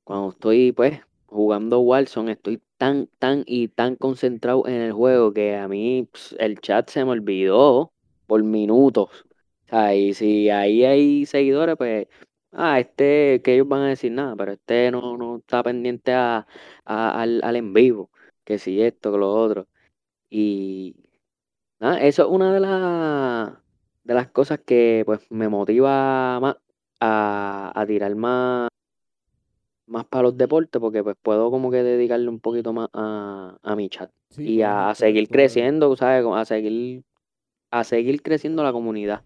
[0.05, 5.57] cuando estoy pues jugando Warzone, estoy tan, tan y tan concentrado en el juego que
[5.57, 6.09] a mí
[6.39, 7.93] el chat se me olvidó
[8.27, 9.27] por minutos.
[9.67, 12.07] O sea, y si ahí hay seguidores, pues,
[12.55, 16.47] ah, este, que ellos van a decir nada, pero este no, no está pendiente a,
[16.85, 18.11] a- al, al en vivo,
[18.45, 19.69] que si esto, que lo otro.
[20.31, 20.97] Y
[21.81, 23.55] Nada, eso es una de las
[24.05, 26.57] de las cosas que pues me motiva más
[27.01, 28.69] a, a tirar más,
[29.87, 33.77] más para los deportes, porque pues puedo como que dedicarle un poquito más a, a
[33.77, 36.25] mi chat Sí, y a, a seguir creciendo, ¿sabes?
[36.27, 37.05] A seguir,
[37.71, 39.25] a seguir creciendo la comunidad.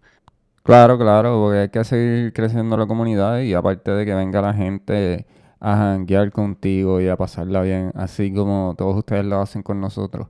[0.63, 4.53] Claro, claro, porque hay que seguir creciendo la comunidad y aparte de que venga la
[4.53, 5.25] gente
[5.59, 10.27] a janguear contigo y a pasarla bien, así como todos ustedes lo hacen con nosotros.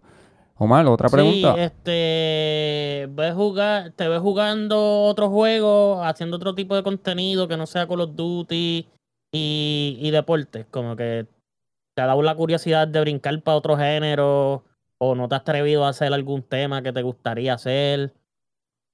[0.58, 1.56] Omar, otra Sí, pregunta.
[1.56, 7.66] este, ves jugar, te ves jugando otros juegos, haciendo otro tipo de contenido que no
[7.66, 8.88] sea Call of Duty
[9.34, 11.28] y, y deportes, como que
[11.96, 14.64] te ha dado la curiosidad de brincar para otro género
[15.00, 18.14] o no te has atrevido a hacer algún tema que te gustaría hacer.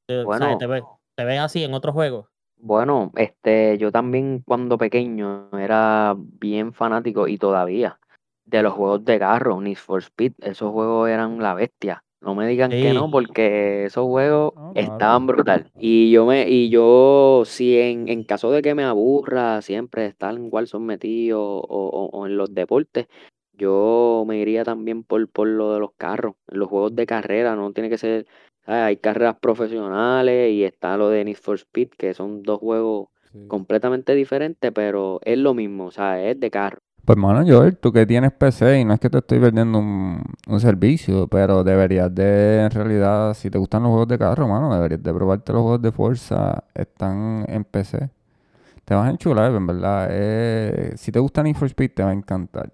[0.07, 0.25] ¿sabes?
[0.25, 0.83] Bueno, Te ves,
[1.16, 2.28] te ves así en otros juegos.
[2.57, 7.99] bueno, este, yo también cuando pequeño era bien fanático y todavía
[8.45, 12.03] de los juegos de carro, Need for Speed, esos juegos eran la bestia.
[12.22, 14.72] No me digan que no, porque esos juegos claro.
[14.93, 15.72] estaban brutal.
[15.78, 20.34] Y yo me, y yo, si en, en caso de que me aburra siempre estar
[20.34, 23.07] en Warzone metido o, o- o en los deportes,
[23.53, 27.72] yo me iría también por, por lo de los carros, los juegos de carrera, no
[27.74, 28.26] tiene que ser.
[28.66, 33.45] Hay carreras profesionales y está lo de Need for Speed, que son dos juegos Sí.
[33.47, 36.78] completamente diferentes, pero es lo mismo, o sea, es de carro.
[37.03, 40.24] Pues mano, Joel, tú que tienes PC y no es que te estoy vendiendo un,
[40.47, 44.74] un servicio, pero deberías de, en realidad, si te gustan los juegos de carro, mano,
[44.74, 48.09] deberías de probarte los juegos de fuerza, están en PC.
[48.86, 50.07] Te vas a enchular, en verdad.
[50.11, 52.72] eh, si te gusta Need for Speed, te va a encantar.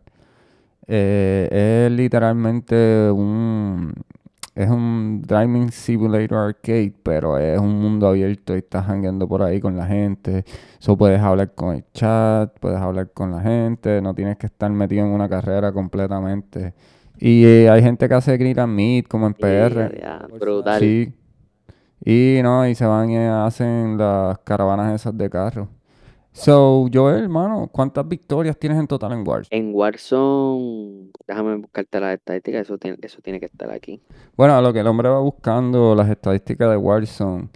[0.88, 3.94] Eh, es literalmente un...
[4.54, 9.62] Es un Driving Simulator Arcade, pero es un mundo abierto y estás jangueando por ahí
[9.62, 10.44] con la gente.
[10.80, 14.70] So puedes hablar con el chat, puedes hablar con la gente, no tienes que estar
[14.70, 16.74] metido en una carrera completamente.
[17.18, 20.28] Y eh, hay gente que hace Grid and Meet, como en PR.
[20.38, 20.80] brutal.
[20.80, 21.14] Sí.
[22.04, 25.70] Y no, y se van y hacen las caravanas esas de carro.
[26.34, 29.48] So, Joel, hermano, ¿cuántas victorias tienes en total en Wars?
[29.52, 34.02] En Warzone, déjame buscarte las estadísticas, eso tiene, eso tiene que estar aquí.
[34.38, 37.50] Bueno, a lo que el hombre va buscando las estadísticas de Warzone,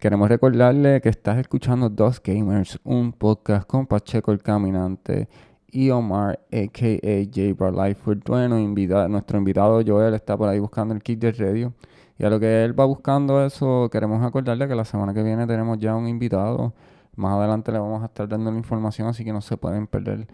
[0.00, 5.28] queremos recordarle que estás escuchando Dos Gamers, un podcast con Pacheco el Caminante
[5.70, 7.24] y Omar, a.k.a.
[7.26, 7.54] J.
[7.56, 8.26] Bar Lightfoot.
[8.26, 11.72] Bueno, invita- nuestro invitado Joel está por ahí buscando el kit de radio.
[12.18, 15.46] Y a lo que él va buscando eso, queremos acordarle que la semana que viene
[15.46, 16.72] tenemos ya un invitado.
[17.16, 20.26] Más adelante le vamos a estar dando la información, así que no se pueden perder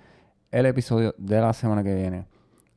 [0.50, 2.26] el episodio de la semana que viene.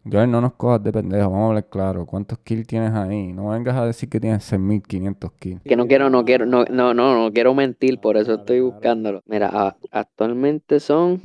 [0.09, 2.05] Joel, no nos cojas de pendejo, vamos a hablar claro.
[2.07, 3.31] ¿Cuántos kills tienes ahí?
[3.33, 5.61] No vengas a decir que tienes 6.500 kills.
[5.61, 9.21] Que no quiero, no quiero, no, no, no, no quiero mentir, por eso estoy buscándolo.
[9.27, 11.21] Mira, actualmente son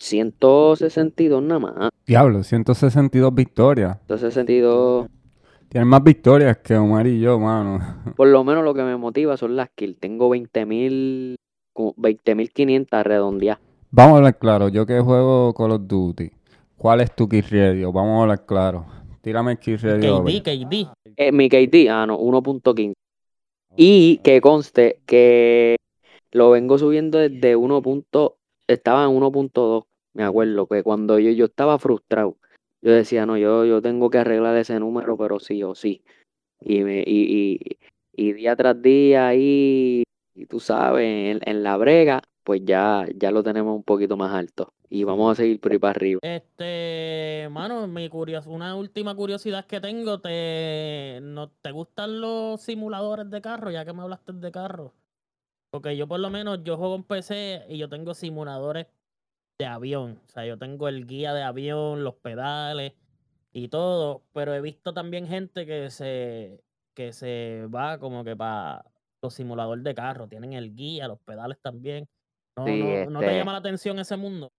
[0.00, 1.90] 162 nada más.
[2.04, 3.98] Diablo, 162 victorias.
[4.08, 5.06] 162,
[5.74, 7.80] Tienes más victorias que Omar y yo, mano.
[8.16, 9.98] por lo menos lo que me motiva son las kills.
[9.98, 11.34] Tengo 20.000,
[11.72, 13.60] como 20.500 redondeadas.
[13.90, 14.68] Vamos a hablar claro.
[14.68, 16.30] Yo que juego Call of Duty.
[16.76, 17.90] ¿Cuál es tu kill radio?
[17.90, 18.86] Vamos a hablar claro.
[19.20, 20.22] Tírame el kill radio.
[20.22, 20.88] KD, KD.
[21.16, 22.92] Eh, mi KD, ah, no, 1.15.
[23.74, 25.74] Y que conste que
[26.30, 27.82] lo vengo subiendo desde 1.
[27.82, 28.36] punto-
[28.68, 32.36] Estaba en 1.2, me acuerdo, que cuando yo, yo estaba frustrado,
[32.84, 36.04] yo decía, no, yo, yo tengo que arreglar ese número, pero sí o sí.
[36.60, 37.78] Y, me, y, y,
[38.12, 40.02] y día tras día ahí,
[40.34, 44.34] y tú sabes, en, en la brega, pues ya, ya lo tenemos un poquito más
[44.34, 44.74] alto.
[44.90, 46.20] Y vamos a seguir por ahí para arriba.
[46.22, 53.30] Este, mano, mi curios una última curiosidad que tengo, ¿te, no, ¿te gustan los simuladores
[53.30, 53.70] de carro?
[53.70, 54.92] Ya que me hablaste de carro.
[55.70, 58.88] Porque yo por lo menos, yo juego en PC y yo tengo simuladores
[59.58, 60.20] de avión.
[60.26, 62.92] O sea, yo tengo el guía de avión, los pedales
[63.52, 64.22] y todo.
[64.32, 66.62] Pero he visto también gente que se,
[66.94, 68.84] que se va como que para
[69.22, 70.28] los simuladores de carro.
[70.28, 72.08] Tienen el guía, los pedales también.
[72.56, 74.52] ¿No, Sí, no, ¿no te este- llama la atención ese mundo?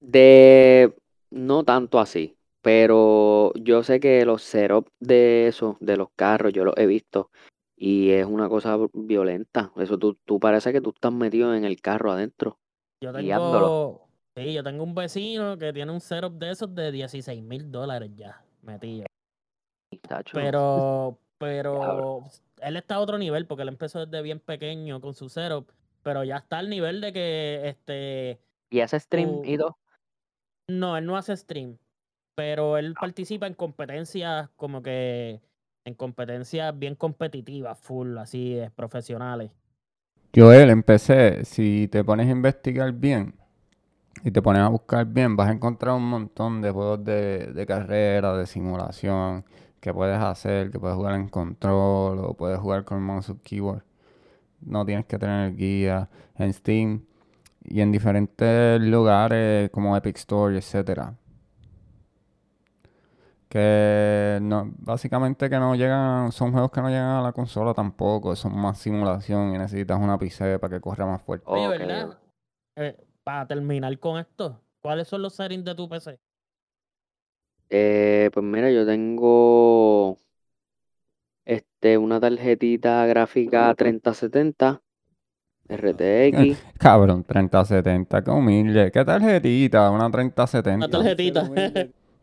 [0.00, 0.94] De
[1.30, 6.64] no tanto así, pero yo sé que los setups de eso, de los carros, yo
[6.64, 7.30] los he visto
[7.76, 9.72] y es una cosa violenta.
[9.76, 12.58] Eso tú, tú parece que tú estás metido en el carro adentro.
[13.02, 14.09] Yo guiándolo.
[14.36, 18.10] Sí, yo tengo un vecino que tiene un setup de esos de 16 mil dólares
[18.14, 19.06] ya metido.
[20.32, 22.24] Pero, pero
[22.60, 25.70] él está a otro nivel porque él empezó desde bien pequeño con su setup,
[26.02, 29.76] pero ya está al nivel de que este ¿Y hace stream y todo?
[30.68, 31.76] no, él no hace stream,
[32.34, 35.40] pero él participa en competencias como que
[35.84, 39.50] en competencias bien competitivas, full, así, eh, profesionales.
[40.34, 43.34] Joel, empecé, si te pones a investigar bien
[44.24, 47.66] y te pones a buscar bien, vas a encontrar un montón de juegos de, de
[47.66, 49.44] carrera, de simulación,
[49.80, 53.82] que puedes hacer, que puedes jugar en control o puedes jugar con mouse o keyboard.
[54.62, 57.04] No tienes que tener guía en Steam
[57.64, 61.14] y en diferentes lugares como Epic Store, etcétera.
[63.48, 68.36] Que no, básicamente que no llegan, son juegos que no llegan a la consola tampoco,
[68.36, 71.44] son más simulación y necesitas una PC para que corra más fuerte.
[71.48, 72.18] Oye, Ok, ¿verdad?
[72.76, 76.18] Eh, para terminar con esto, ¿cuáles son los settings de tu PC?
[77.68, 80.18] Eh, pues mira, yo tengo
[81.44, 84.82] este, una tarjetita gráfica 3070
[85.68, 86.58] RTX.
[86.78, 88.90] Cabrón, 3070, qué humilde.
[88.90, 89.90] ¿Qué tarjetita?
[89.90, 90.86] Una 3070.
[90.86, 91.50] Una tarjetita.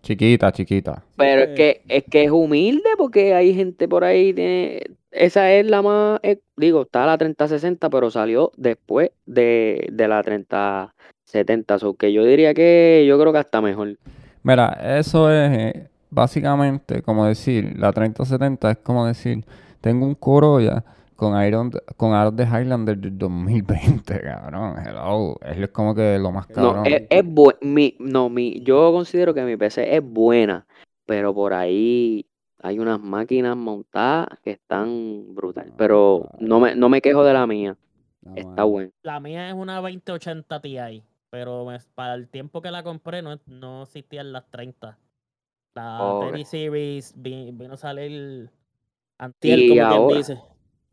[0.01, 1.03] Chiquita, chiquita.
[1.15, 4.81] Pero es que, es que es humilde porque hay gente por ahí, tiene,
[5.11, 10.21] esa es la más, eh, digo, está la 3060, pero salió después de, de la
[10.23, 13.97] 3070, so que yo diría que yo creo que hasta mejor.
[14.43, 19.43] Mira, eso es eh, básicamente como decir, la 3070 es como decir,
[19.81, 20.83] tengo un Corolla
[21.15, 24.75] con Iron, con aros de Highlander del 2020, cabrón.
[24.85, 25.35] Hello.
[25.43, 26.85] Es como que lo más No, cabrón.
[26.85, 30.65] es, es bu- mi, no, mi, yo considero que mi PC es buena,
[31.07, 32.25] pero por ahí
[32.59, 37.47] hay unas máquinas montadas que están brutales, pero no me, no me quejo de la
[37.47, 37.77] mía,
[38.21, 38.91] No, está buena.
[39.03, 43.39] La mía es una 2080 Ti, pero me- para el tiempo que la compré no,
[43.47, 44.97] no existían las 30.
[45.75, 46.15] La.
[46.19, 48.49] 30 Series vi- vino a salir
[49.19, 50.41] antier, Y como ahora, quien dice.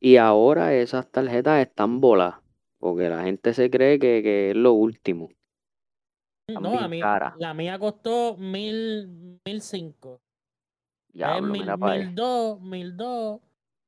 [0.01, 2.41] y ahora esas tarjetas están voladas,
[2.79, 5.31] porque la gente se cree que, que es lo último.
[6.47, 7.03] están No, a mí,
[7.35, 10.21] la mía costó mil, mil cinco.
[11.15, 13.41] Es Diablo, mil, mil dos, mil dos.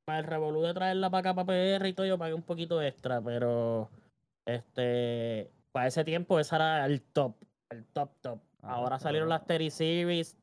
[0.05, 2.81] Para el revolú de traerla para acá, para PR y todo, yo pagué un poquito
[2.81, 3.91] extra, pero
[4.45, 7.35] este para ese tiempo esa era el top,
[7.71, 8.39] el top top.
[8.63, 10.37] Ah, Ahora salieron las Terry Series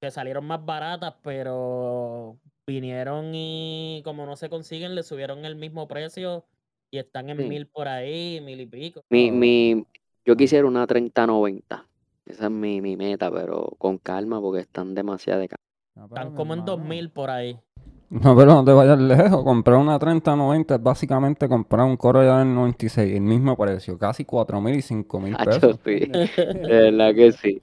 [0.00, 2.36] que salieron más baratas, pero
[2.66, 6.44] vinieron y como no se consiguen, le subieron el mismo precio
[6.90, 7.48] y están en Sí.
[7.48, 9.02] mil por ahí, mil y pico.
[9.10, 9.86] Mi, mi,
[10.24, 11.86] yo quisiera una 3090.
[12.26, 15.62] Esa es mi, mi meta, pero con calma porque están demasiado de caras.
[15.94, 16.66] No, Están como en hermano.
[16.66, 17.58] dos mil por ahí.
[18.10, 19.42] No, pero no te vayas lejos.
[19.42, 24.76] Comprar una 3090 es básicamente comprar un Corolla del 96, el mismo precio, casi 4.000
[24.76, 25.80] y 5.000 Hacho, pesos.
[25.84, 25.98] sí.
[26.62, 27.62] De verdad que sí.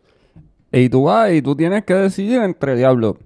[0.71, 3.17] Y tú vas y tú tienes que decidir entre diablo.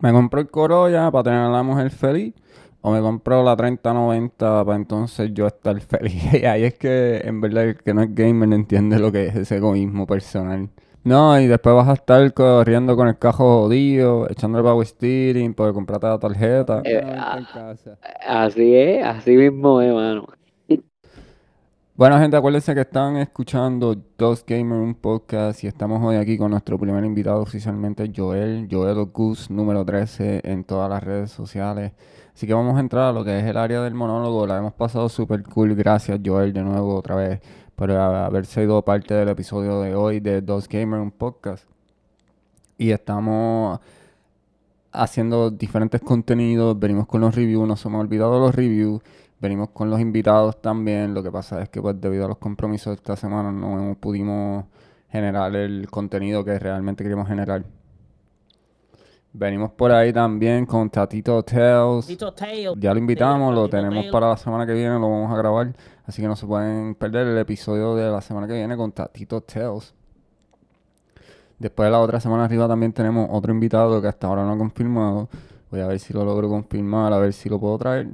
[0.00, 2.34] Me compro el Corolla para tener a la mujer feliz.
[2.82, 6.34] O me compro la 3090 para entonces yo estar feliz.
[6.34, 9.26] Y ahí es que en verdad el que no es gamer no entiende lo que
[9.28, 10.70] es ese egoísmo personal.
[11.06, 15.54] No, y después vas a estar corriendo con el cajo jodido, echando el power steering,
[15.54, 16.82] porque compraste la tarjeta.
[16.84, 17.74] Eh, ah,
[18.26, 20.26] Así es, así mismo es, mano.
[21.94, 26.50] Bueno, gente, acuérdense que están escuchando Dos Gamer, un podcast, y estamos hoy aquí con
[26.50, 31.92] nuestro primer invitado oficialmente, Joel, Joel Gus, número 13 en todas las redes sociales.
[32.34, 34.44] Así que vamos a entrar a lo que es el área del monólogo.
[34.46, 35.74] La hemos pasado súper cool.
[35.76, 37.40] Gracias, Joel, de nuevo, otra vez,
[37.76, 41.68] por haber sido parte del episodio de hoy de Dos Gamer, un podcast.
[42.78, 43.78] Y estamos
[44.92, 49.02] haciendo diferentes contenidos, venimos con los reviews, nos hemos olvidado los reviews.
[49.38, 51.12] Venimos con los invitados también.
[51.12, 54.64] Lo que pasa es que pues debido a los compromisos de esta semana no pudimos
[55.10, 57.62] generar el contenido que realmente queríamos generar.
[59.38, 62.06] Venimos por ahí también con Tatito Tales.
[62.06, 62.70] Tito Tail.
[62.78, 65.74] Ya lo invitamos, lo tenemos para la semana que viene, lo vamos a grabar.
[66.06, 69.40] Así que no se pueden perder el episodio de la semana que viene con Tatito
[69.40, 69.92] Tales.
[71.58, 74.58] Después de la otra semana arriba también tenemos otro invitado que hasta ahora no ha
[74.58, 75.28] confirmado.
[75.70, 78.08] Voy a ver si lo logro confirmar, a ver si lo puedo traer.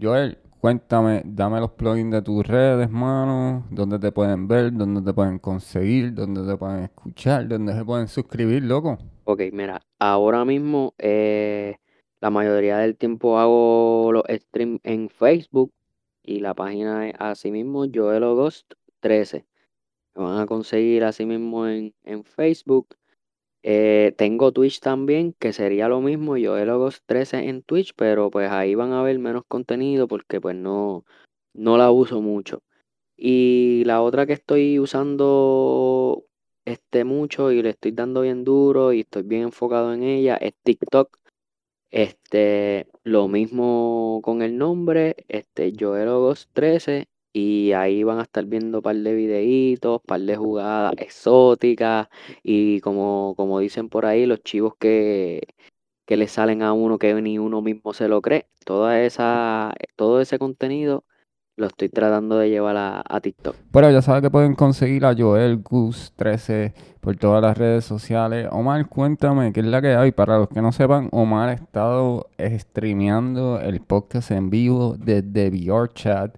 [0.00, 3.64] Joel, cuéntame, dame los plugins de tus redes, mano.
[3.70, 8.06] Dónde te pueden ver, dónde te pueden conseguir, dónde te pueden escuchar, dónde se pueden
[8.06, 8.96] suscribir, loco.
[9.24, 11.78] Ok, mira, ahora mismo eh,
[12.26, 15.72] la mayoría del tiempo hago los streams en Facebook
[16.24, 19.46] y la página es así mismo Joel August 13.
[20.16, 22.96] Me van a conseguir así mismo en, en Facebook.
[23.62, 28.50] Eh, tengo Twitch también, que sería lo mismo, Joel August 13 en Twitch, pero pues
[28.50, 31.04] ahí van a ver menos contenido porque pues no,
[31.54, 32.64] no la uso mucho.
[33.16, 36.24] Y la otra que estoy usando
[36.64, 40.54] este mucho y le estoy dando bien duro y estoy bien enfocado en ella es
[40.64, 41.16] TikTok.
[41.96, 48.44] Este, lo mismo con el nombre, este, Joel August 13 y ahí van a estar
[48.44, 52.08] viendo par de videitos, par de jugadas exóticas
[52.42, 55.48] y como, como dicen por ahí, los chivos que,
[56.04, 58.46] que le salen a uno que ni uno mismo se lo cree.
[58.66, 61.02] Toda esa, todo ese contenido
[61.56, 63.56] lo estoy tratando de llevar a, a TikTok.
[63.72, 66.74] Pero ya saben que pueden conseguir a Joel Gus 13
[67.06, 68.48] por todas las redes sociales.
[68.50, 70.10] Omar, cuéntame qué es la que hay.
[70.10, 76.34] Para los que no sepan, Omar ha estado streameando el podcast en vivo desde VRChat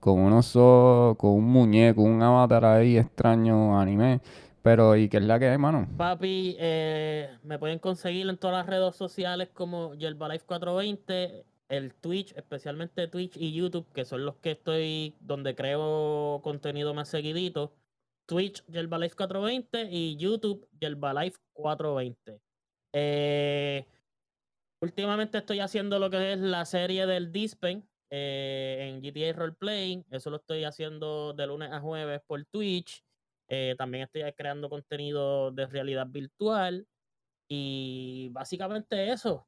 [0.00, 4.20] con un oso, con un muñeco, un avatar ahí extraño anime.
[4.62, 5.86] Pero, ¿y qué es la que hay, mano?
[5.96, 13.06] Papi, eh, me pueden conseguir en todas las redes sociales como Yerbalife420, el Twitch, especialmente
[13.06, 17.70] Twitch y YouTube, que son los que estoy, donde creo contenido más seguidito.
[18.30, 22.40] Twitch, Yerbalife420 y YouTube, Yerbalife420.
[22.92, 23.84] Eh,
[24.80, 30.06] últimamente estoy haciendo lo que es la serie del Dispen eh, en GTA Roleplaying.
[30.12, 33.02] Eso lo estoy haciendo de lunes a jueves por Twitch.
[33.48, 36.86] Eh, también estoy creando contenido de realidad virtual.
[37.48, 39.44] Y básicamente eso.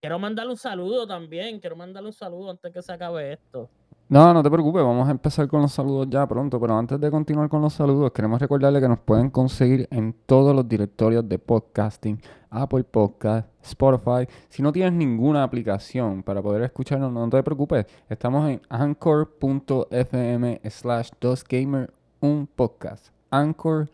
[0.00, 1.60] Quiero mandarle un saludo también.
[1.60, 3.70] Quiero mandarle un saludo antes que se acabe esto.
[4.08, 7.10] No, no te preocupes, vamos a empezar con los saludos ya pronto, pero antes de
[7.10, 11.40] continuar con los saludos, queremos recordarle que nos pueden conseguir en todos los directorios de
[11.40, 14.28] podcasting, Apple Podcast, Spotify.
[14.48, 21.10] Si no tienes ninguna aplicación para poder escucharnos, no te preocupes, estamos en anchor.fm slash
[21.20, 21.90] 2gamer
[22.20, 23.08] un podcast.
[23.30, 23.90] Anchor.fm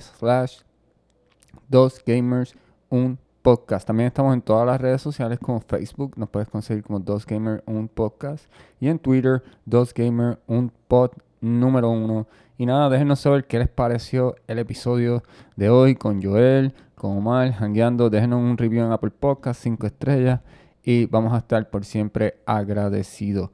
[0.00, 0.62] slash
[1.70, 2.56] 2gamers
[2.90, 3.86] un podcast.
[3.86, 7.86] También estamos en todas las redes sociales como Facebook, nos puedes conseguir como 2gamer un
[7.86, 9.40] podcast y en Twitter
[9.70, 12.26] 2gamer un pod número uno.
[12.58, 15.22] Y nada, déjenos saber qué les pareció el episodio
[15.54, 18.10] de hoy con Joel, con Omar, hangueando.
[18.10, 20.40] Déjenos un review en Apple Podcast, 5 estrellas
[20.82, 23.50] y vamos a estar por siempre agradecidos.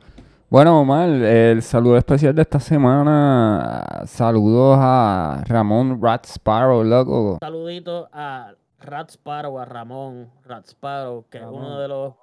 [0.49, 4.05] Bueno, Omar, el saludo especial de esta semana.
[4.07, 7.37] Saludos a Ramón Rat Sparrow, loco.
[7.43, 12.15] Saludito a Rat Sparrow, a Ramón Rat Sparrow, que es uno de los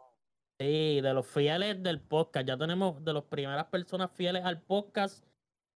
[0.60, 2.48] sí, de los fieles del podcast.
[2.48, 5.24] Ya tenemos de las primeras personas fieles al podcast.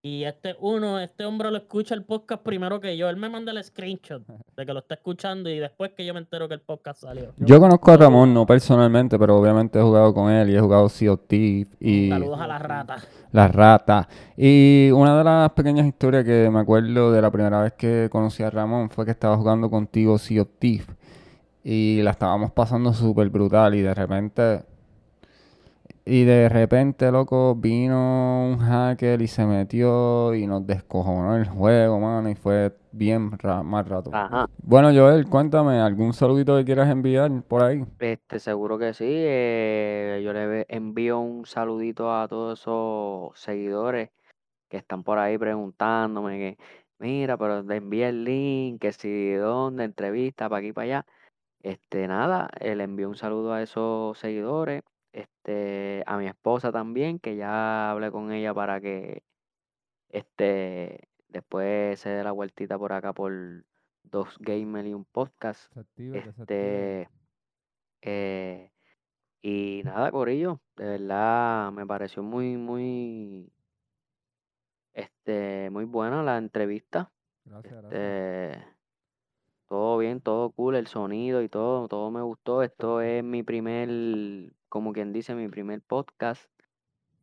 [0.06, 3.08] Y este uno, este hombre lo escucha el podcast primero que yo.
[3.08, 4.22] Él me manda el screenshot
[4.58, 7.34] de que lo está escuchando y después que yo me entero que el podcast salió.
[7.38, 10.90] Yo conozco a Ramón, no personalmente, pero obviamente he jugado con él y he jugado
[10.90, 12.98] Sea of y Saludos a la rata.
[13.32, 14.10] La Rata.
[14.36, 18.44] Y una de las pequeñas historias que me acuerdo de la primera vez que conocí
[18.44, 20.50] a Ramón fue que estaba jugando contigo Sea of
[21.64, 24.73] y la estábamos pasando súper brutal y de repente...
[26.06, 31.98] Y de repente, loco, vino un hacker y se metió y nos descojonó el juego,
[32.00, 34.12] mano, y fue bien ra- mal rato.
[34.14, 34.48] Ajá.
[34.64, 37.86] Bueno, Joel, cuéntame, ¿algún saludito que quieras enviar por ahí?
[38.00, 39.06] Este, seguro que sí.
[39.08, 44.10] eh, yo le envío un saludito a todos esos seguidores
[44.70, 46.58] que están por ahí preguntándome que,
[47.00, 51.06] mira, pero te envía el link, que si dónde, entrevista, para aquí, para allá.
[51.62, 54.84] Este, nada, eh, le envío un saludo a esos seguidores.
[55.14, 59.24] Este, a mi esposa también, que ya hablé con ella para que
[60.10, 63.32] este después se dé la vueltita por acá por
[64.04, 65.72] dos gamers y un podcast.
[65.98, 67.10] Este,
[68.02, 68.72] eh,
[69.42, 73.52] y nada, Corillo, de verdad me pareció muy, muy,
[74.94, 77.12] este, muy buena la entrevista.
[77.46, 78.73] Gracias, Este,
[79.74, 82.62] todo bien, todo cool, el sonido y todo, todo me gustó.
[82.62, 83.90] Esto es mi primer,
[84.70, 86.44] como quien dice, mi primer podcast.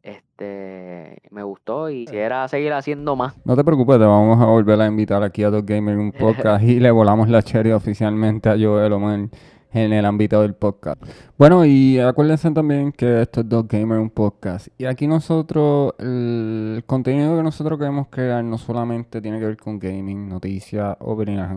[0.03, 3.38] Este, me gustó y quisiera seguir haciendo más.
[3.44, 6.11] No te preocupes, te vamos a volver a invitar aquí a Dos Gamer en un
[6.18, 9.28] podcast y le volamos la cherry oficialmente a Joel Omar
[9.73, 11.03] en el ámbito del podcast.
[11.39, 14.68] Bueno, y acuérdense también que esto es Dos Gamer, un podcast.
[14.79, 19.79] Y aquí nosotros, el contenido que nosotros queremos crear no solamente tiene que ver con
[19.79, 21.55] gaming, noticias o venir a.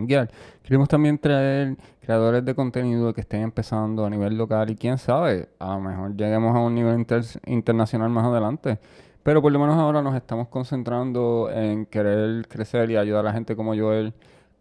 [0.61, 5.49] Queremos también traer creadores de contenido que estén empezando a nivel local y quién sabe,
[5.59, 8.80] a lo mejor lleguemos a un nivel inter- internacional más adelante.
[9.24, 13.34] Pero por lo menos ahora nos estamos concentrando en querer crecer y ayudar a la
[13.34, 14.14] gente como Joel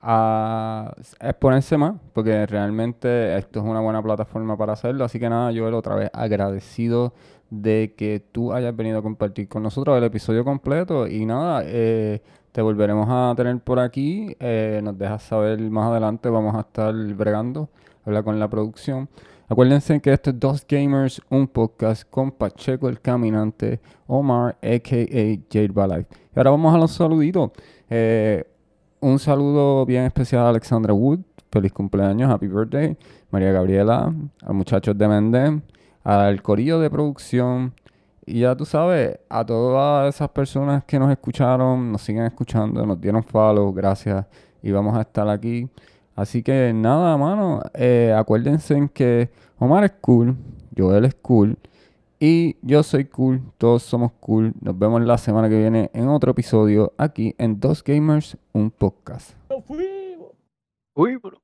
[0.02, 5.04] a exponerse más, porque realmente esto es una buena plataforma para hacerlo.
[5.04, 7.14] Así que nada, Joel, otra vez agradecido
[7.50, 11.06] de que tú hayas venido a compartir con nosotros el episodio completo.
[11.06, 14.36] Y nada, eh, te volveremos a tener por aquí.
[14.40, 17.68] eh, nos dejas saber más adelante, vamos a estar bregando,
[18.04, 19.08] hablar con la producción.
[19.48, 25.38] Acuérdense que esto es Dos Gamers, un podcast con Pacheco el Caminante, Omar, a.k.a.
[25.52, 26.06] Jade Balay.
[26.34, 27.50] Y ahora vamos a los saluditos.
[27.90, 28.44] Eh,
[29.02, 31.18] un saludo bien especial a Alexandra Wood.
[31.50, 32.96] Feliz cumpleaños, happy birthday.
[33.30, 35.60] María Gabriela, a muchachos de Mendem,
[36.04, 37.74] al corillo de producción.
[38.24, 43.00] Y ya tú sabes, a todas esas personas que nos escucharon, nos siguen escuchando, nos
[43.00, 44.24] dieron follow, gracias.
[44.62, 45.68] Y vamos a estar aquí.
[46.14, 47.60] Así que nada, mano.
[47.74, 50.36] eh, acuérdense en que Omar es cool,
[50.76, 51.58] Joel es cool.
[52.24, 54.54] Y yo soy cool, todos somos cool.
[54.60, 59.32] Nos vemos la semana que viene en otro episodio aquí en Dos Gamers, un podcast.
[60.94, 61.42] Uy, bro.